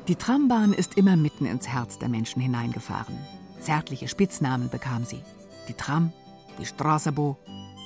Die 0.08 0.16
Trambahn 0.16 0.74
ist 0.74 0.98
immer 0.98 1.18
mitten 1.18 1.46
ins 1.46 1.68
Herz 1.68 2.00
der 2.00 2.10
Menschen 2.10 2.42
hineingefahren. 2.42 3.18
Zärtliche 3.60 4.08
Spitznamen 4.08 4.70
bekam 4.70 5.04
sie. 5.04 5.22
Die 5.68 5.74
Tram, 5.74 6.14
die 6.60 6.66
Straßebo, 6.66 7.38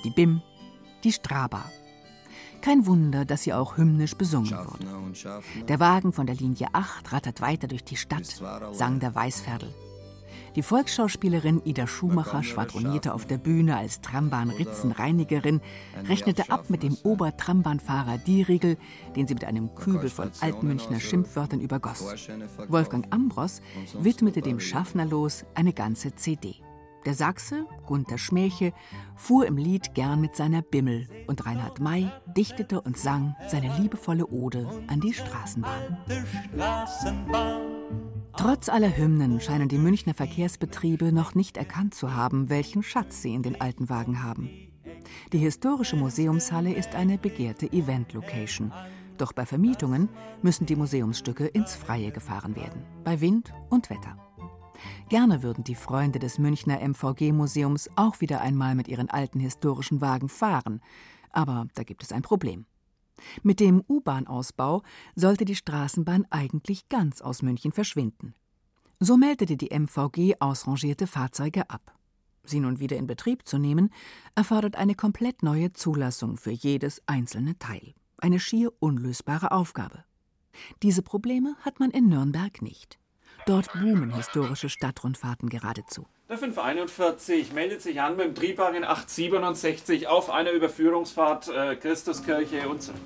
die 0.04 0.12
BIM, 0.12 0.42
die 1.04 1.12
Straba. 1.12 1.66
Kein 2.62 2.86
Wunder, 2.86 3.26
dass 3.26 3.44
sie 3.44 3.54
auch 3.54 3.78
hymnisch 3.78 4.16
besungen 4.16 4.52
wurde. 4.52 4.86
Der 5.68 5.80
Wagen 5.80 6.14
von 6.14 6.28
der 6.28 6.36
Linie 6.36 6.68
8 6.74 7.12
rattert 7.12 7.42
weiter 7.42 7.68
durch 7.68 7.84
die 7.84 7.98
Stadt, 7.98 8.42
sang 8.72 9.00
der 9.00 9.16
Weißferdel. 9.16 9.74
Die 10.56 10.64
Volksschauspielerin 10.64 11.62
Ida 11.64 11.88
Schumacher 11.88 12.44
schwadronierte 12.44 13.14
auf 13.14 13.26
der 13.26 13.38
Bühne 13.38 13.78
als 13.78 14.02
Trambahn-Ritzenreinigerin, 14.02 15.62
rechnete 16.08 16.50
ab 16.52 16.70
mit 16.70 16.84
dem 16.84 16.98
Obertrambahnfahrer 17.04 18.18
Dieriegel, 18.18 18.78
den 19.16 19.28
sie 19.28 19.34
mit 19.34 19.46
einem 19.46 19.74
Kübel 19.76 20.10
von 20.10 20.30
Altmünchner 20.42 21.00
Schimpfwörtern 21.00 21.62
übergoss. 21.62 22.04
Wolfgang 22.68 23.08
Ambros 23.12 23.62
widmete 23.94 24.42
dem 24.42 24.60
Schaffnerlos 24.60 25.46
eine 25.56 25.72
ganze 25.72 26.16
CD. 26.16 26.56
Der 27.06 27.16
Sachse, 27.16 27.66
Gunther 27.88 28.20
Schmäche, 28.20 28.74
fuhr 29.16 29.48
im 29.48 29.58
Lied 29.58 29.96
gern 29.96 30.22
mit 30.22 30.36
seiner 30.36 30.62
Bimmel 30.62 31.08
und 31.28 31.46
Reinhard 31.46 31.80
May 31.80 32.12
dichtete 32.38 32.80
und 32.80 32.98
sang 32.98 33.36
seine 33.48 33.76
liebevolle 33.78 34.28
Ode 34.28 34.68
an 34.88 35.02
die 35.02 35.14
Straßenbahn. 35.14 35.98
Trotz 38.38 38.70
aller 38.70 38.96
Hymnen 38.96 39.42
scheinen 39.42 39.68
die 39.68 39.78
Münchner 39.78 40.14
Verkehrsbetriebe 40.14 41.12
noch 41.12 41.36
nicht 41.36 41.58
erkannt 41.58 41.96
zu 41.96 42.16
haben, 42.16 42.50
welchen 42.50 42.84
Schatz 42.84 43.22
sie 43.22 43.34
in 43.34 43.44
den 43.44 43.60
alten 43.60 43.90
Wagen 43.90 44.24
haben. 44.24 44.50
Die 45.34 45.40
historische 45.40 45.96
Museumshalle 45.96 46.74
ist 46.74 46.96
eine 46.96 47.18
begehrte 47.18 47.72
Event-Location. 47.72 48.72
Doch 49.18 49.34
bei 49.34 49.46
Vermietungen 49.46 50.10
müssen 50.42 50.66
die 50.66 50.76
Museumsstücke 50.76 51.48
ins 51.48 51.76
Freie 51.76 52.12
gefahren 52.12 52.56
werden, 52.56 52.84
bei 53.04 53.22
Wind 53.22 53.54
und 53.70 53.90
Wetter. 53.90 54.18
Gerne 55.10 55.44
würden 55.44 55.64
die 55.64 55.76
Freunde 55.76 56.20
des 56.20 56.40
Münchner 56.40 56.80
MVG-Museums 56.82 57.90
auch 57.96 58.22
wieder 58.22 58.42
einmal 58.42 58.76
mit 58.76 58.88
ihren 58.88 59.10
alten 59.10 59.40
historischen 59.40 60.02
Wagen 60.02 60.30
fahren. 60.30 60.82
Aber 61.32 61.68
da 61.76 61.84
gibt 61.84 62.04
es 62.04 62.12
ein 62.12 62.22
Problem. 62.22 62.66
Mit 63.44 63.60
dem 63.60 63.84
U-Bahn-Ausbau 63.88 64.84
sollte 65.16 65.46
die 65.46 65.56
Straßenbahn 65.56 66.26
eigentlich 66.30 66.90
ganz 66.90 67.22
aus 67.22 67.42
München 67.42 67.72
verschwinden. 67.72 68.34
So 69.00 69.18
meldete 69.18 69.58
die 69.58 69.72
MVG 69.72 70.36
ausrangierte 70.40 71.08
Fahrzeuge 71.08 71.70
ab. 71.70 71.96
Sie 72.44 72.60
nun 72.60 72.80
wieder 72.80 72.98
in 72.98 73.08
Betrieb 73.08 73.48
zu 73.48 73.58
nehmen, 73.58 73.92
erfordert 74.36 74.76
eine 74.76 74.96
komplett 74.96 75.44
neue 75.44 75.74
Zulassung 75.74 76.38
für 76.38 76.52
jedes 76.52 77.02
einzelne 77.06 77.58
Teil. 77.60 77.94
Eine 78.18 78.40
schier 78.40 78.72
unlösbare 78.80 79.52
Aufgabe. 79.52 80.04
Diese 80.84 81.02
Probleme 81.02 81.56
hat 81.62 81.80
man 81.80 81.92
in 81.92 82.10
Nürnberg 82.10 82.62
nicht. 82.62 83.01
Dort 83.46 83.74
boomen 83.74 84.14
historische 84.14 84.70
Stadtrundfahrten 84.70 85.50
geradezu. 85.50 86.06
Der 86.30 86.38
541 86.38 87.54
meldet 87.54 87.82
sich 87.82 88.00
an 88.00 88.16
mit 88.16 88.26
dem 88.26 88.36
Triebwagen 88.36 88.84
867 88.84 90.08
auf 90.08 90.30
einer 90.30 90.52
Überführungsfahrt 90.52 91.50
äh, 91.50 91.76
Christuskirche 91.76 92.70
und 92.70 92.82
zurück. 92.82 93.00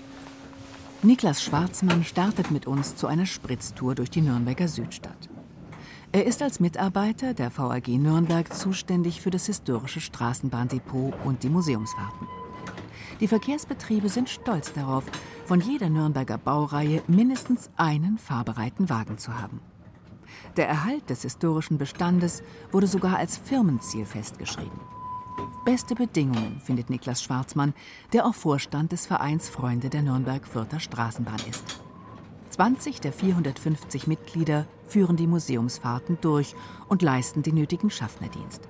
Niklas 1.01 1.43
Schwarzmann 1.43 2.03
startet 2.03 2.51
mit 2.51 2.67
uns 2.67 2.95
zu 2.95 3.07
einer 3.07 3.25
Spritztour 3.25 3.95
durch 3.95 4.09
die 4.09 4.21
Nürnberger 4.21 4.67
Südstadt. 4.67 5.29
Er 6.11 6.25
ist 6.25 6.41
als 6.41 6.59
Mitarbeiter 6.59 7.33
der 7.33 7.55
VAG 7.55 7.87
Nürnberg 7.87 8.53
zuständig 8.53 9.21
für 9.21 9.31
das 9.31 9.45
historische 9.45 10.01
Straßenbahndepot 10.01 11.13
und 11.23 11.43
die 11.43 11.49
Museumsfahrten. 11.49 12.27
Die 13.19 13.27
Verkehrsbetriebe 13.27 14.09
sind 14.09 14.29
stolz 14.29 14.73
darauf, 14.73 15.05
von 15.45 15.61
jeder 15.61 15.89
Nürnberger 15.89 16.37
Baureihe 16.37 17.01
mindestens 17.07 17.69
einen 17.77 18.17
fahrbereiten 18.17 18.89
Wagen 18.89 19.17
zu 19.17 19.39
haben. 19.39 19.61
Der 20.57 20.69
Erhalt 20.69 21.09
des 21.09 21.23
historischen 21.23 21.77
Bestandes 21.77 22.41
wurde 22.71 22.87
sogar 22.87 23.17
als 23.17 23.37
Firmenziel 23.37 24.05
festgeschrieben. 24.05 24.79
Beste 25.65 25.95
Bedingungen 25.95 26.61
findet 26.63 26.89
Niklas 26.89 27.23
Schwarzmann, 27.23 27.73
der 28.13 28.25
auch 28.25 28.35
Vorstand 28.35 28.91
des 28.91 29.05
Vereins 29.05 29.49
Freunde 29.49 29.89
der 29.89 30.01
Nürnberg-Fürther 30.03 30.79
Straßenbahn 30.79 31.41
ist. 31.49 31.81
20 32.51 33.01
der 33.01 33.11
450 33.11 34.07
Mitglieder 34.07 34.65
führen 34.87 35.17
die 35.17 35.27
Museumsfahrten 35.27 36.19
durch 36.21 36.55
und 36.87 37.01
leisten 37.01 37.43
den 37.43 37.55
nötigen 37.55 37.89
Schaffnerdienst. 37.89 38.61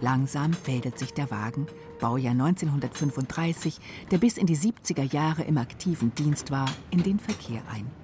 Langsam 0.00 0.52
fädelt 0.52 0.98
sich 0.98 1.14
der 1.14 1.30
Wagen, 1.30 1.66
Baujahr 1.98 2.32
1935, 2.32 3.80
der 4.10 4.18
bis 4.18 4.36
in 4.36 4.46
die 4.46 4.56
70er 4.56 5.12
Jahre 5.12 5.42
im 5.42 5.58
aktiven 5.58 6.14
Dienst 6.14 6.50
war, 6.50 6.70
in 6.90 7.02
den 7.02 7.18
Verkehr 7.18 7.62
ein. 7.72 8.03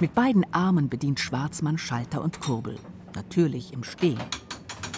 Mit 0.00 0.14
beiden 0.14 0.44
Armen 0.52 0.88
bedient 0.88 1.20
Schwarzmann 1.20 1.78
Schalter 1.78 2.22
und 2.22 2.40
Kurbel, 2.40 2.78
natürlich 3.14 3.72
im 3.72 3.82
Stehen. 3.82 4.20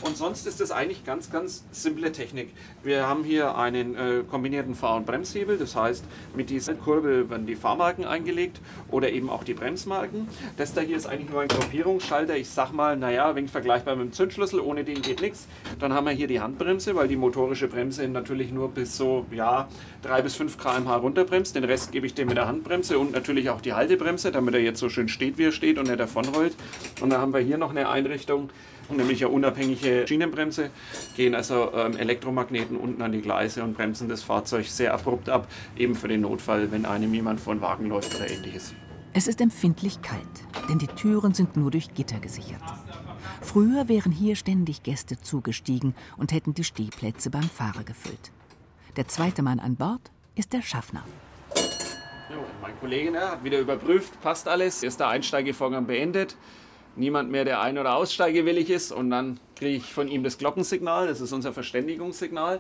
Und 0.02 0.16
sonst 0.16 0.46
ist 0.46 0.60
es 0.60 0.70
eigentlich 0.70 1.04
ganz, 1.04 1.30
ganz 1.30 1.64
simple 1.72 2.12
Technik. 2.12 2.50
Wir 2.82 3.06
haben 3.06 3.24
hier 3.24 3.56
einen 3.56 3.96
äh, 3.96 4.22
kombinierten 4.28 4.74
Fahr- 4.74 4.96
und 4.96 5.06
Bremshebel. 5.06 5.58
Das 5.58 5.74
heißt, 5.74 6.04
mit 6.36 6.50
dieser 6.50 6.74
Kurbel 6.74 7.28
werden 7.28 7.46
die 7.46 7.56
Fahrmarken 7.56 8.04
eingelegt 8.04 8.60
oder 8.90 9.10
eben 9.10 9.28
auch 9.28 9.42
die 9.42 9.54
Bremsmarken. 9.54 10.28
Das 10.56 10.72
da 10.74 10.82
hier 10.82 10.96
ist 10.96 11.06
eigentlich 11.06 11.30
nur 11.30 11.40
ein 11.40 11.48
Gruppierungsschalter. 11.48 12.36
Ich 12.36 12.48
sag 12.48 12.72
mal, 12.72 12.96
naja, 12.96 13.34
wenig 13.34 13.50
vergleichbar 13.50 13.96
mit 13.96 14.06
dem 14.06 14.12
Zündschlüssel. 14.12 14.60
Ohne 14.60 14.84
den 14.84 15.02
geht 15.02 15.20
nichts. 15.20 15.48
Dann 15.80 15.92
haben 15.92 16.06
wir 16.06 16.12
hier 16.12 16.28
die 16.28 16.40
Handbremse, 16.40 16.94
weil 16.94 17.08
die 17.08 17.16
motorische 17.16 17.66
Bremse 17.66 18.06
natürlich 18.08 18.52
nur 18.52 18.68
bis 18.68 18.96
so, 18.96 19.26
ja, 19.32 19.68
3 20.02 20.22
bis 20.22 20.36
5 20.36 20.58
km/h 20.58 20.96
runterbremst. 20.96 21.56
Den 21.56 21.64
Rest 21.64 21.90
gebe 21.90 22.06
ich 22.06 22.14
dem 22.14 22.28
mit 22.28 22.36
der 22.36 22.46
Handbremse 22.46 22.98
und 22.98 23.12
natürlich 23.12 23.50
auch 23.50 23.60
die 23.60 23.72
Haltebremse, 23.72 24.30
damit 24.30 24.54
er 24.54 24.60
jetzt 24.60 24.78
so 24.78 24.88
schön 24.88 25.08
steht, 25.08 25.38
wie 25.38 25.44
er 25.44 25.52
steht 25.52 25.78
und 25.78 25.88
nicht 25.88 25.98
davonrollt. 25.98 26.54
Und 27.00 27.10
dann 27.10 27.20
haben 27.20 27.32
wir 27.32 27.40
hier 27.40 27.58
noch 27.58 27.70
eine 27.70 27.88
Einrichtung, 27.88 28.50
nämlich 28.96 29.24
eine 29.24 29.32
unabhängige 29.32 30.06
Schienenbremse, 30.06 30.70
gehen 31.16 31.34
also 31.34 31.72
ähm, 31.74 31.96
Elektromagneten 31.96 32.76
unten 32.76 33.02
an 33.02 33.12
die 33.12 33.20
Gleise 33.20 33.62
und 33.62 33.76
bremsen 33.76 34.08
das 34.08 34.22
Fahrzeug 34.22 34.66
sehr 34.66 34.94
abrupt 34.94 35.28
ab, 35.28 35.48
eben 35.76 35.94
für 35.94 36.08
den 36.08 36.22
Notfall, 36.22 36.70
wenn 36.70 36.86
einem 36.86 37.12
jemand 37.12 37.40
vor 37.40 37.54
den 37.54 37.60
Wagen 37.60 37.86
läuft 37.86 38.14
oder 38.14 38.30
ähnliches. 38.30 38.74
Es 39.12 39.26
ist 39.26 39.40
empfindlich 39.40 40.02
kalt, 40.02 40.22
denn 40.68 40.78
die 40.78 40.86
Türen 40.86 41.34
sind 41.34 41.56
nur 41.56 41.70
durch 41.70 41.94
Gitter 41.94 42.20
gesichert. 42.20 42.62
Früher 43.40 43.88
wären 43.88 44.12
hier 44.12 44.36
ständig 44.36 44.82
Gäste 44.82 45.20
zugestiegen 45.20 45.94
und 46.16 46.32
hätten 46.32 46.54
die 46.54 46.64
Stehplätze 46.64 47.30
beim 47.30 47.42
Fahrer 47.42 47.84
gefüllt. 47.84 48.32
Der 48.96 49.08
zweite 49.08 49.42
Mann 49.42 49.60
an 49.60 49.76
Bord 49.76 50.10
ist 50.34 50.52
der 50.52 50.62
Schaffner. 50.62 51.04
Jo, 52.30 52.44
mein 52.60 52.78
Kollege 52.80 53.10
ne, 53.10 53.20
hat 53.20 53.44
wieder 53.44 53.58
überprüft, 53.58 54.20
passt 54.20 54.48
alles, 54.48 54.82
ist 54.82 55.00
der 55.00 55.08
Einsteigevorgang 55.08 55.86
beendet 55.86 56.36
niemand 56.98 57.30
mehr, 57.30 57.44
der 57.44 57.60
ein- 57.60 57.78
oder 57.78 57.94
aussteigewillig 57.94 58.70
ist. 58.70 58.92
Und 58.92 59.10
dann 59.10 59.38
kriege 59.56 59.76
ich 59.76 59.92
von 59.92 60.08
ihm 60.08 60.24
das 60.24 60.38
Glockensignal, 60.38 61.06
das 61.06 61.20
ist 61.20 61.32
unser 61.32 61.52
Verständigungssignal. 61.52 62.58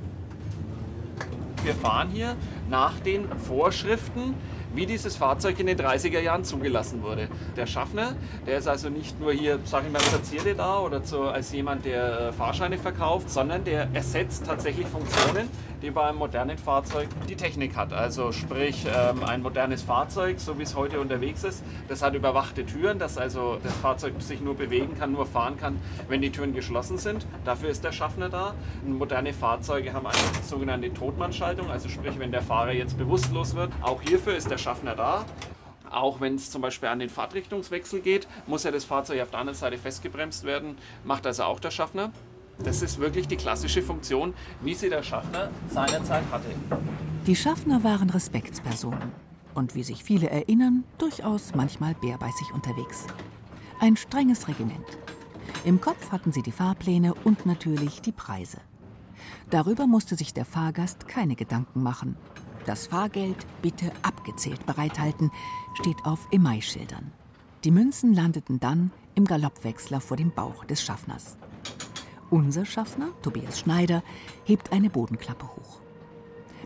Wir 1.64 1.74
fahren 1.74 2.08
hier 2.10 2.36
nach 2.70 2.98
den 3.00 3.28
Vorschriften 3.38 4.34
wie 4.74 4.86
dieses 4.86 5.16
Fahrzeug 5.16 5.58
in 5.58 5.66
den 5.66 5.78
30er 5.78 6.20
Jahren 6.20 6.44
zugelassen 6.44 7.02
wurde. 7.02 7.28
Der 7.56 7.66
Schaffner, 7.66 8.14
der 8.46 8.58
ist 8.58 8.68
also 8.68 8.88
nicht 8.88 9.18
nur 9.20 9.32
hier, 9.32 9.58
sag 9.64 9.84
ich 9.86 9.92
mal, 9.92 10.00
Zierde 10.22 10.54
da 10.54 10.80
oder 10.80 11.02
so 11.02 11.22
als 11.22 11.52
jemand, 11.52 11.84
der 11.84 12.32
Fahrscheine 12.32 12.78
verkauft, 12.78 13.30
sondern 13.30 13.64
der 13.64 13.88
ersetzt 13.94 14.46
tatsächlich 14.46 14.86
Funktionen, 14.86 15.48
die 15.82 15.90
bei 15.90 16.04
einem 16.04 16.18
modernen 16.18 16.58
Fahrzeug 16.58 17.08
die 17.28 17.36
Technik 17.36 17.76
hat. 17.76 17.92
Also 17.92 18.32
sprich 18.32 18.86
ähm, 18.86 19.22
ein 19.24 19.42
modernes 19.42 19.82
Fahrzeug, 19.82 20.40
so 20.40 20.58
wie 20.58 20.62
es 20.62 20.74
heute 20.74 21.00
unterwegs 21.00 21.44
ist, 21.44 21.62
das 21.88 22.02
hat 22.02 22.14
überwachte 22.14 22.64
Türen, 22.66 22.98
dass 22.98 23.18
also 23.18 23.58
das 23.62 23.72
Fahrzeug 23.74 24.14
sich 24.18 24.40
nur 24.40 24.54
bewegen 24.54 24.98
kann, 24.98 25.12
nur 25.12 25.26
fahren 25.26 25.56
kann, 25.56 25.80
wenn 26.08 26.22
die 26.22 26.30
Türen 26.30 26.54
geschlossen 26.54 26.98
sind. 26.98 27.26
Dafür 27.44 27.70
ist 27.70 27.84
der 27.84 27.92
Schaffner 27.92 28.28
da. 28.28 28.54
Moderne 28.86 29.32
Fahrzeuge 29.32 29.92
haben 29.92 30.06
eine 30.06 30.16
sogenannte 30.42 30.92
Totmannschaltung, 30.92 31.70
also 31.70 31.88
sprich, 31.88 32.18
wenn 32.18 32.32
der 32.32 32.42
Fahrer 32.42 32.72
jetzt 32.72 32.98
bewusstlos 32.98 33.54
wird. 33.54 33.70
Auch 33.82 34.02
hierfür 34.02 34.36
ist 34.36 34.50
der 34.50 34.58
Schaffner 34.58 34.94
da. 34.94 35.24
Auch 35.90 36.20
wenn 36.20 36.34
es 36.34 36.50
zum 36.50 36.60
Beispiel 36.60 36.88
an 36.88 36.98
den 36.98 37.08
Fahrtrichtungswechsel 37.08 38.00
geht, 38.00 38.28
muss 38.46 38.64
ja 38.64 38.70
das 38.70 38.84
Fahrzeug 38.84 39.22
auf 39.22 39.30
der 39.30 39.40
anderen 39.40 39.58
Seite 39.58 39.78
festgebremst 39.78 40.44
werden, 40.44 40.76
macht 41.04 41.26
also 41.26 41.44
auch 41.44 41.60
der 41.60 41.70
Schaffner. 41.70 42.12
Das 42.64 42.82
ist 42.82 42.98
wirklich 42.98 43.28
die 43.28 43.36
klassische 43.36 43.82
Funktion, 43.82 44.34
wie 44.62 44.74
sie 44.74 44.88
der 44.88 45.02
Schaffner 45.02 45.50
seinerzeit 45.70 46.24
hatte. 46.30 46.48
Die 47.26 47.36
Schaffner 47.36 47.84
waren 47.84 48.10
Respektspersonen 48.10 49.12
und 49.54 49.74
wie 49.74 49.82
sich 49.82 50.02
viele 50.02 50.30
erinnern, 50.30 50.84
durchaus 50.98 51.54
manchmal 51.54 51.94
bärbeißig 51.94 52.52
unterwegs. 52.52 53.06
Ein 53.80 53.96
strenges 53.96 54.48
Regiment. 54.48 54.98
Im 55.64 55.80
Kopf 55.80 56.10
hatten 56.10 56.32
sie 56.32 56.42
die 56.42 56.52
Fahrpläne 56.52 57.14
und 57.24 57.46
natürlich 57.46 58.00
die 58.00 58.12
Preise. 58.12 58.58
Darüber 59.50 59.86
musste 59.86 60.16
sich 60.16 60.34
der 60.34 60.44
Fahrgast 60.44 61.08
keine 61.08 61.36
Gedanken 61.36 61.82
machen. 61.82 62.16
Das 62.66 62.86
Fahrgeld 62.86 63.36
bitte 63.62 63.90
abgezählt 64.02 64.66
bereithalten, 64.66 65.30
steht 65.74 66.04
auf 66.04 66.28
Emailschildern. 66.30 67.12
Die 67.64 67.70
Münzen 67.70 68.14
landeten 68.14 68.60
dann 68.60 68.92
im 69.14 69.24
Galoppwechsler 69.24 70.00
vor 70.00 70.16
dem 70.16 70.30
Bauch 70.32 70.64
des 70.64 70.82
Schaffners. 70.82 71.36
Unser 72.30 72.66
Schaffner, 72.66 73.08
Tobias 73.22 73.58
Schneider, 73.58 74.02
hebt 74.44 74.70
eine 74.70 74.90
Bodenklappe 74.90 75.46
hoch. 75.46 75.80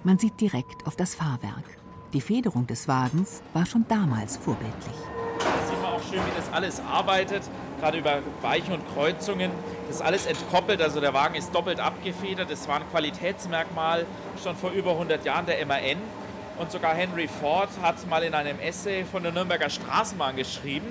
Man 0.02 0.18
sieht 0.18 0.40
direkt 0.40 0.88
auf 0.88 0.96
das 0.96 1.14
Fahrwerk. 1.14 1.62
Die 2.12 2.20
Federung 2.20 2.66
des 2.66 2.88
Wagens 2.88 3.44
war 3.52 3.64
schon 3.64 3.84
damals 3.88 4.36
vorbildlich. 4.36 4.96
Da 5.38 5.66
sieht 5.68 5.80
man 5.80 5.92
auch 5.92 6.02
schön, 6.02 6.18
wie 6.18 6.36
das 6.36 6.52
alles 6.52 6.80
arbeitet, 6.80 7.44
gerade 7.78 7.98
über 7.98 8.18
Weichen 8.40 8.74
und 8.74 8.82
Kreuzungen. 8.92 9.52
Das 9.86 9.96
ist 9.96 10.02
alles 10.02 10.26
entkoppelt, 10.26 10.82
also 10.82 11.00
der 11.00 11.14
Wagen 11.14 11.36
ist 11.36 11.54
doppelt 11.54 11.78
abgefedert. 11.78 12.50
Das 12.50 12.66
war 12.66 12.80
ein 12.80 12.90
Qualitätsmerkmal 12.90 14.04
schon 14.42 14.56
vor 14.56 14.72
über 14.72 14.90
100 14.90 15.24
Jahren 15.24 15.46
der 15.46 15.64
MAN. 15.64 15.98
Und 16.58 16.72
sogar 16.72 16.94
Henry 16.94 17.28
Ford 17.28 17.70
hat 17.80 18.04
mal 18.08 18.24
in 18.24 18.34
einem 18.34 18.58
Essay 18.58 19.04
von 19.04 19.22
der 19.22 19.30
Nürnberger 19.30 19.70
Straßenbahn 19.70 20.34
geschrieben, 20.34 20.88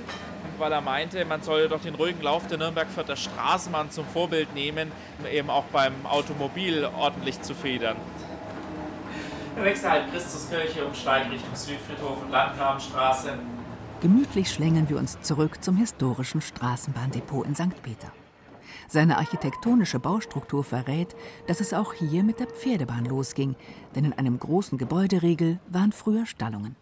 weil 0.62 0.72
er 0.72 0.80
meinte, 0.82 1.26
man 1.26 1.42
solle 1.42 1.68
doch 1.68 1.82
den 1.82 1.96
ruhigen 1.96 2.22
Lauf 2.22 2.48
der 2.48 2.60
Nürnberg-Vierter 2.60 3.16
Straßenbahn 3.16 3.90
zum 3.90 4.06
Vorbild 4.06 4.54
nehmen, 4.54 4.92
um 5.20 5.26
eben 5.26 5.50
auch 5.50 5.66
beim 5.66 6.06
Automobil 6.06 6.88
ordentlich 6.98 7.42
zu 7.42 7.56
federn. 7.56 7.98
Der 9.58 9.66
Wechsel 9.66 9.90
halt 9.90 10.12
Christuskirche 10.12 10.86
umsteigt 10.86 11.32
Richtung 11.32 11.56
Südfriedhof 11.56 12.22
und 12.22 12.32
Landgrabenstraße. 12.32 13.34
Gemütlich 14.02 14.52
schlängeln 14.52 14.88
wir 14.88 14.98
uns 14.98 15.20
zurück 15.22 15.64
zum 15.64 15.76
historischen 15.78 16.42
Straßenbahndepot 16.42 17.46
in 17.46 17.56
St. 17.56 17.82
Peter. 17.82 18.12
Seine 18.88 19.18
architektonische 19.18 20.00
Baustruktur 20.00 20.64
verrät, 20.64 21.16
dass 21.48 21.60
es 21.60 21.74
auch 21.74 21.94
hier 21.94 22.24
mit 22.24 22.40
der 22.40 22.48
Pferdebahn 22.48 23.06
losging, 23.06 23.56
denn 23.96 24.06
in 24.06 24.14
einem 24.14 24.38
großen 24.38 24.78
Gebäuderiegel 24.78 25.60
waren 25.70 25.92
früher 25.92 26.26
Stallungen. 26.26 26.76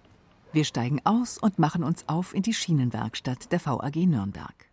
Wir 0.52 0.64
steigen 0.64 1.00
aus 1.04 1.38
und 1.38 1.60
machen 1.60 1.84
uns 1.84 2.10
auf 2.10 2.34
in 2.34 2.42
die 2.42 2.56
Schienenwerkstatt 2.56 3.52
der 3.52 3.64
VAG 3.64 3.96
Nürnberg. 4.08 4.66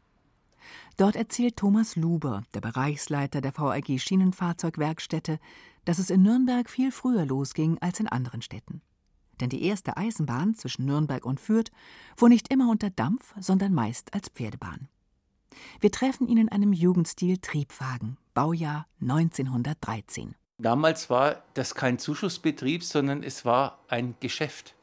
Dort 0.97 1.17
erzählt 1.17 1.59
Thomas 1.59 1.97
Luber, 1.97 2.45
der 2.55 2.63
Bereichsleiter 2.63 3.43
der 3.43 3.57
VAG 3.57 3.99
Schienenfahrzeugwerkstätte, 3.99 5.39
dass 5.85 5.99
es 5.99 6.09
in 6.09 6.23
Nürnberg 6.23 6.71
viel 6.71 6.91
früher 6.91 7.27
losging 7.27 7.77
als 7.83 8.01
in 8.01 8.09
anderen 8.09 8.41
Städten. 8.41 8.81
Denn 9.39 9.51
die 9.51 9.65
erste 9.65 9.99
Eisenbahn 9.99 10.55
zwischen 10.55 10.87
Nürnberg 10.87 11.27
und 11.27 11.41
Fürth 11.41 11.71
fuhr 12.17 12.31
nicht 12.31 12.51
immer 12.51 12.71
unter 12.71 12.89
Dampf, 12.89 13.35
sondern 13.39 13.75
meist 13.75 14.15
als 14.15 14.31
Pferdebahn. 14.31 14.89
Wir 15.81 15.93
treffen 15.93 16.27
ihn 16.27 16.39
in 16.39 16.49
einem 16.49 16.73
Jugendstil 16.73 17.37
Triebwagen, 17.37 18.17
Baujahr 18.33 18.87
1913. 19.03 20.35
Damals 20.59 21.11
war 21.11 21.43
das 21.53 21.75
kein 21.75 21.99
Zuschussbetrieb, 21.99 22.83
sondern 22.83 23.23
es 23.23 23.45
war 23.45 23.79
ein 23.89 24.15
Geschäft. 24.21 24.75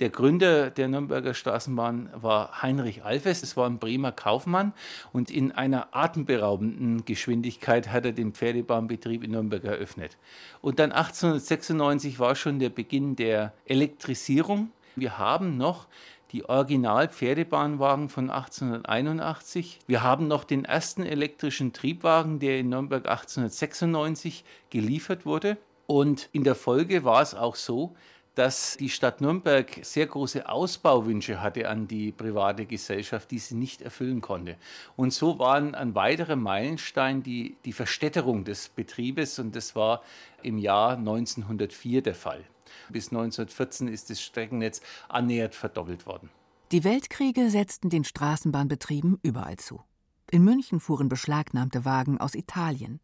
Der 0.00 0.10
Gründer 0.10 0.70
der 0.70 0.88
Nürnberger 0.88 1.32
Straßenbahn 1.32 2.10
war 2.14 2.60
Heinrich 2.60 3.04
Alves. 3.04 3.42
Es 3.42 3.56
war 3.56 3.66
ein 3.66 3.78
Bremer 3.78 4.12
Kaufmann 4.12 4.72
und 5.12 5.30
in 5.30 5.52
einer 5.52 5.94
atemberaubenden 5.96 7.04
Geschwindigkeit 7.04 7.90
hat 7.90 8.04
er 8.04 8.12
den 8.12 8.32
Pferdebahnbetrieb 8.32 9.22
in 9.22 9.30
Nürnberg 9.30 9.64
eröffnet. 9.64 10.18
Und 10.60 10.78
dann 10.78 10.92
1896 10.92 12.18
war 12.18 12.34
schon 12.34 12.58
der 12.58 12.70
Beginn 12.70 13.16
der 13.16 13.52
Elektrisierung. 13.64 14.72
Wir 14.96 15.18
haben 15.18 15.56
noch 15.56 15.86
die 16.32 16.48
Original-Pferdebahnwagen 16.48 18.08
von 18.08 18.30
1881. 18.30 19.78
Wir 19.86 20.02
haben 20.02 20.28
noch 20.28 20.44
den 20.44 20.64
ersten 20.64 21.04
elektrischen 21.04 21.72
Triebwagen, 21.72 22.38
der 22.38 22.58
in 22.58 22.70
Nürnberg 22.70 23.06
1896 23.06 24.44
geliefert 24.70 25.26
wurde. 25.26 25.58
Und 25.86 26.28
in 26.32 26.44
der 26.44 26.54
Folge 26.54 27.04
war 27.04 27.20
es 27.20 27.34
auch 27.34 27.54
so, 27.54 27.94
dass 28.34 28.78
die 28.78 28.88
Stadt 28.88 29.20
Nürnberg 29.20 29.80
sehr 29.82 30.06
große 30.06 30.48
Ausbauwünsche 30.48 31.42
hatte 31.42 31.68
an 31.68 31.86
die 31.86 32.12
private 32.12 32.64
Gesellschaft, 32.64 33.30
die 33.30 33.38
sie 33.38 33.54
nicht 33.54 33.82
erfüllen 33.82 34.22
konnte. 34.22 34.56
Und 34.96 35.12
so 35.12 35.38
war 35.38 35.56
ein 35.56 35.94
weiterer 35.94 36.36
Meilenstein 36.36 37.22
die, 37.22 37.56
die 37.66 37.74
Verstädterung 37.74 38.44
des 38.44 38.70
Betriebes 38.70 39.38
und 39.38 39.54
das 39.54 39.76
war 39.76 40.02
im 40.42 40.56
Jahr 40.56 40.96
1904 40.96 42.00
der 42.00 42.14
Fall. 42.14 42.42
Bis 42.90 43.08
1914 43.08 43.88
ist 43.88 44.10
das 44.10 44.20
Streckennetz 44.20 44.80
annähernd 45.08 45.54
verdoppelt 45.54 46.06
worden. 46.06 46.30
Die 46.72 46.84
Weltkriege 46.84 47.50
setzten 47.50 47.90
den 47.90 48.04
Straßenbahnbetrieben 48.04 49.18
überall 49.22 49.58
zu. 49.58 49.82
In 50.30 50.44
München 50.44 50.80
fuhren 50.80 51.08
beschlagnahmte 51.08 51.84
Wagen 51.84 52.18
aus 52.18 52.34
Italien. 52.34 53.00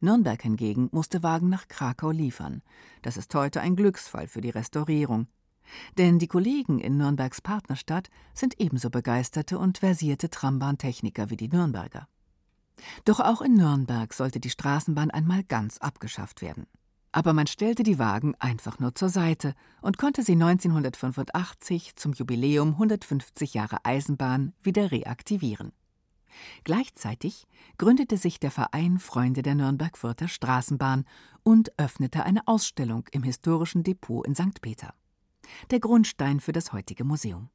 Nürnberg 0.00 0.42
hingegen 0.42 0.88
musste 0.92 1.22
Wagen 1.22 1.48
nach 1.48 1.68
Krakau 1.68 2.10
liefern. 2.10 2.62
Das 3.02 3.16
ist 3.16 3.34
heute 3.34 3.60
ein 3.60 3.76
Glücksfall 3.76 4.28
für 4.28 4.40
die 4.40 4.50
Restaurierung. 4.50 5.28
Denn 5.96 6.18
die 6.18 6.26
Kollegen 6.26 6.78
in 6.78 6.96
Nürnbergs 6.96 7.40
Partnerstadt 7.40 8.10
sind 8.34 8.60
ebenso 8.60 8.90
begeisterte 8.90 9.58
und 9.58 9.78
versierte 9.78 10.30
Trambahntechniker 10.30 11.30
wie 11.30 11.36
die 11.36 11.48
Nürnberger. 11.48 12.08
Doch 13.04 13.20
auch 13.20 13.42
in 13.42 13.54
Nürnberg 13.54 14.12
sollte 14.12 14.40
die 14.40 14.50
Straßenbahn 14.50 15.10
einmal 15.10 15.44
ganz 15.44 15.78
abgeschafft 15.78 16.42
werden. 16.42 16.66
Aber 17.10 17.32
man 17.32 17.46
stellte 17.46 17.82
die 17.82 17.98
Wagen 17.98 18.34
einfach 18.38 18.78
nur 18.78 18.94
zur 18.94 19.08
Seite 19.08 19.54
und 19.80 19.96
konnte 19.96 20.22
sie 20.22 20.32
1985 20.32 21.96
zum 21.96 22.12
Jubiläum 22.12 22.72
150 22.72 23.54
Jahre 23.54 23.78
Eisenbahn 23.84 24.52
wieder 24.62 24.90
reaktivieren. 24.90 25.72
Gleichzeitig 26.64 27.46
gründete 27.78 28.16
sich 28.16 28.38
der 28.38 28.50
Verein 28.50 28.98
Freunde 28.98 29.42
der 29.42 29.54
Nürnberg-Fürther 29.54 30.28
Straßenbahn 30.28 31.04
und 31.42 31.72
öffnete 31.78 32.24
eine 32.24 32.46
Ausstellung 32.46 33.06
im 33.10 33.22
historischen 33.22 33.82
Depot 33.82 34.26
in 34.26 34.34
St. 34.34 34.60
Peter. 34.60 34.94
Der 35.70 35.80
Grundstein 35.80 36.40
für 36.40 36.52
das 36.52 36.72
heutige 36.72 37.04
Museum. 37.04 37.48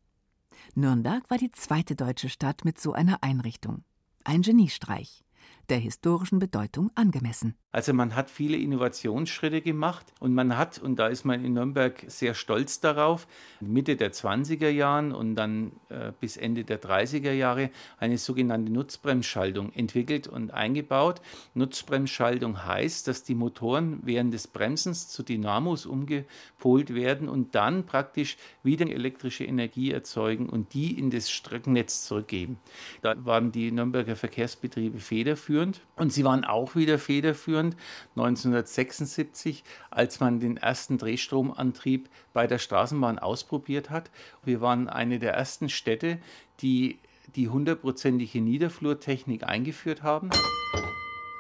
Nürnberg 0.73 1.29
war 1.29 1.37
die 1.37 1.51
zweite 1.51 1.95
deutsche 1.95 2.29
Stadt 2.29 2.65
mit 2.65 2.79
so 2.79 2.93
einer 2.93 3.21
Einrichtung. 3.21 3.83
Ein 4.23 4.41
Geniestreich 4.41 5.23
der 5.69 5.77
historischen 5.77 6.39
Bedeutung 6.39 6.91
angemessen. 6.95 7.55
Also 7.71 7.91
man 7.91 8.15
hat 8.15 8.29
viele 8.29 8.57
Innovationsschritte 8.57 9.61
gemacht 9.61 10.13
und 10.19 10.33
man 10.35 10.57
hat, 10.57 10.77
und 10.77 10.97
da 10.97 11.07
ist 11.07 11.25
man 11.25 11.43
in 11.43 11.53
Nürnberg 11.53 12.03
sehr 12.07 12.35
stolz 12.35 12.81
darauf, 12.81 13.27
Mitte 13.61 13.95
der 13.95 14.13
20er 14.13 14.69
Jahren 14.69 15.11
und 15.11 15.35
dann 15.35 15.71
äh, 15.89 16.11
bis 16.19 16.37
Ende 16.37 16.65
der 16.65 16.79
30er 16.79 17.31
Jahre 17.31 17.71
eine 17.97 18.19
sogenannte 18.19 18.71
Nutzbremsschaltung 18.71 19.73
entwickelt 19.73 20.27
und 20.27 20.51
eingebaut. 20.51 21.21
Nutzbremsschaltung 21.55 22.63
heißt, 22.63 23.07
dass 23.07 23.23
die 23.23 23.33
Motoren 23.33 24.01
während 24.03 24.35
des 24.35 24.47
Bremsens 24.47 25.07
zu 25.07 25.23
Dynamos 25.23 25.87
umgepolt 25.87 26.93
werden 26.93 27.27
und 27.27 27.55
dann 27.55 27.87
praktisch 27.87 28.37
wieder 28.61 28.87
elektrische 28.87 29.45
Energie 29.45 29.91
erzeugen 29.91 30.47
und 30.47 30.75
die 30.75 30.99
in 30.99 31.09
das 31.09 31.31
Streckennetz 31.31 32.05
zurückgeben. 32.05 32.59
Da 33.01 33.15
waren 33.25 33.51
die 33.51 33.71
Nürnberger 33.71 34.15
Verkehrsbetriebe 34.15 34.99
federführend 34.99 35.52
und 35.95 36.13
sie 36.13 36.23
waren 36.23 36.45
auch 36.45 36.75
wieder 36.75 36.99
federführend 36.99 37.43
federführend 37.43 37.75
1976, 38.15 39.63
als 39.91 40.19
man 40.19 40.39
den 40.39 40.57
ersten 40.57 40.97
Drehstromantrieb 40.97 42.09
bei 42.33 42.47
der 42.47 42.57
Straßenbahn 42.57 43.19
ausprobiert 43.19 43.89
hat. 43.89 44.09
Wir 44.43 44.61
waren 44.61 44.89
eine 44.89 45.19
der 45.19 45.33
ersten 45.33 45.69
Städte, 45.69 46.19
die 46.61 46.99
die 47.35 47.49
hundertprozentige 47.49 48.41
Niederflurtechnik 48.41 49.43
eingeführt 49.43 50.03
haben. 50.03 50.29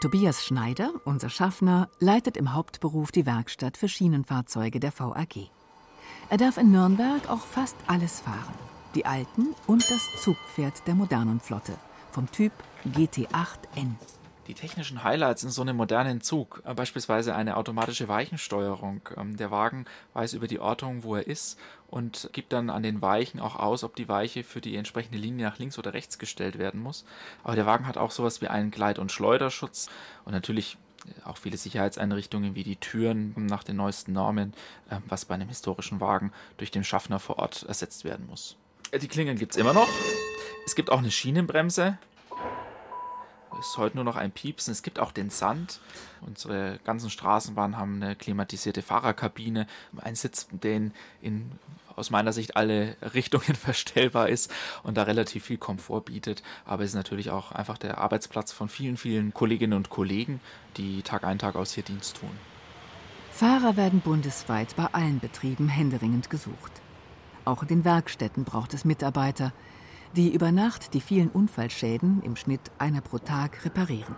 Tobias 0.01 0.43
Schneider, 0.43 0.91
unser 1.05 1.29
Schaffner, 1.29 1.89
leitet 1.99 2.35
im 2.37 2.53
Hauptberuf 2.53 3.11
die 3.11 3.25
Werkstatt 3.25 3.77
für 3.77 3.87
Schienenfahrzeuge 3.87 4.79
der 4.79 4.91
VAG. 4.97 5.49
Er 6.29 6.37
darf 6.37 6.57
in 6.57 6.71
Nürnberg 6.71 7.29
auch 7.29 7.45
fast 7.45 7.75
alles 7.87 8.21
fahren. 8.21 8.55
Die 8.95 9.05
alten 9.05 9.55
und 9.67 9.83
das 9.89 10.21
Zugpferd 10.21 10.87
der 10.87 10.95
modernen 10.95 11.39
Flotte 11.39 11.73
vom 12.13 12.31
Typ 12.31 12.53
GT8N 12.85 13.95
die 14.47 14.53
technischen 14.53 15.03
Highlights 15.03 15.43
in 15.43 15.49
so 15.49 15.61
einem 15.61 15.77
modernen 15.77 16.21
Zug, 16.21 16.61
äh, 16.65 16.73
beispielsweise 16.73 17.35
eine 17.35 17.57
automatische 17.57 18.07
Weichensteuerung. 18.07 19.01
Ähm, 19.15 19.37
der 19.37 19.51
Wagen 19.51 19.85
weiß 20.13 20.33
über 20.33 20.47
die 20.47 20.59
Ortung, 20.59 21.03
wo 21.03 21.15
er 21.15 21.27
ist 21.27 21.57
und 21.87 22.29
gibt 22.33 22.53
dann 22.53 22.69
an 22.69 22.83
den 22.83 23.01
Weichen 23.01 23.39
auch 23.39 23.55
aus, 23.55 23.83
ob 23.83 23.95
die 23.95 24.09
Weiche 24.09 24.43
für 24.43 24.61
die 24.61 24.75
entsprechende 24.75 25.17
Linie 25.17 25.45
nach 25.45 25.59
links 25.59 25.77
oder 25.77 25.93
rechts 25.93 26.19
gestellt 26.19 26.57
werden 26.57 26.81
muss. 26.81 27.05
Aber 27.43 27.55
der 27.55 27.65
Wagen 27.65 27.87
hat 27.87 27.97
auch 27.97 28.11
sowas 28.11 28.41
wie 28.41 28.47
einen 28.47 28.71
Gleit- 28.71 28.99
und 28.99 29.11
Schleuderschutz 29.11 29.89
und 30.25 30.33
natürlich 30.33 30.77
äh, 31.05 31.27
auch 31.27 31.37
viele 31.37 31.57
Sicherheitseinrichtungen 31.57 32.55
wie 32.55 32.63
die 32.63 32.75
Türen 32.75 33.33
nach 33.37 33.63
den 33.63 33.77
neuesten 33.77 34.13
Normen, 34.13 34.53
äh, 34.89 34.97
was 35.07 35.25
bei 35.25 35.35
einem 35.35 35.49
historischen 35.49 36.01
Wagen 36.01 36.33
durch 36.57 36.71
den 36.71 36.83
Schaffner 36.83 37.19
vor 37.19 37.39
Ort 37.39 37.63
ersetzt 37.63 38.03
werden 38.03 38.27
muss. 38.27 38.57
Die 38.93 39.07
Klingen 39.07 39.37
gibt 39.37 39.53
es 39.53 39.57
immer 39.57 39.73
noch. 39.73 39.89
Es 40.65 40.75
gibt 40.75 40.91
auch 40.91 40.99
eine 40.99 41.11
Schienenbremse, 41.11 41.97
ist 43.63 43.77
heute 43.77 43.95
nur 43.95 44.03
noch 44.03 44.15
ein 44.15 44.31
Piepsen. 44.31 44.71
Es 44.71 44.83
gibt 44.83 44.99
auch 44.99 45.11
den 45.11 45.29
Sand. 45.29 45.79
Unsere 46.21 46.79
ganzen 46.83 47.09
Straßenbahnen 47.09 47.77
haben 47.77 48.01
eine 48.01 48.15
klimatisierte 48.15 48.81
Fahrerkabine, 48.81 49.67
ein 49.97 50.15
Sitz, 50.15 50.47
der 50.51 50.91
in 51.21 51.51
aus 51.95 52.09
meiner 52.09 52.33
Sicht 52.33 52.57
alle 52.57 52.97
Richtungen 53.13 53.55
verstellbar 53.55 54.27
ist 54.29 54.51
und 54.81 54.97
da 54.97 55.03
relativ 55.03 55.45
viel 55.45 55.57
Komfort 55.57 56.01
bietet. 56.05 56.41
Aber 56.65 56.83
es 56.83 56.89
ist 56.91 56.95
natürlich 56.95 57.29
auch 57.29 57.51
einfach 57.51 57.77
der 57.77 57.99
Arbeitsplatz 57.99 58.51
von 58.51 58.67
vielen, 58.67 58.97
vielen 58.97 59.33
Kolleginnen 59.33 59.73
und 59.73 59.89
Kollegen, 59.89 60.39
die 60.77 61.03
Tag 61.03 61.23
ein, 61.23 61.37
Tag 61.37 61.55
aus 61.55 61.73
hier 61.73 61.83
Dienst 61.83 62.17
tun. 62.17 62.31
Fahrer 63.31 63.77
werden 63.77 64.01
bundesweit 64.01 64.75
bei 64.75 64.87
allen 64.91 65.19
Betrieben 65.19 65.69
händeringend 65.69 66.29
gesucht. 66.29 66.71
Auch 67.45 67.61
in 67.61 67.67
den 67.67 67.85
Werkstätten 67.85 68.43
braucht 68.43 68.73
es 68.73 68.85
Mitarbeiter, 68.85 69.53
die 70.15 70.33
über 70.33 70.51
Nacht 70.51 70.93
die 70.93 71.01
vielen 71.01 71.29
Unfallschäden, 71.29 72.21
im 72.23 72.35
Schnitt 72.35 72.71
einer 72.77 73.01
pro 73.01 73.17
Tag, 73.17 73.65
reparieren. 73.65 74.15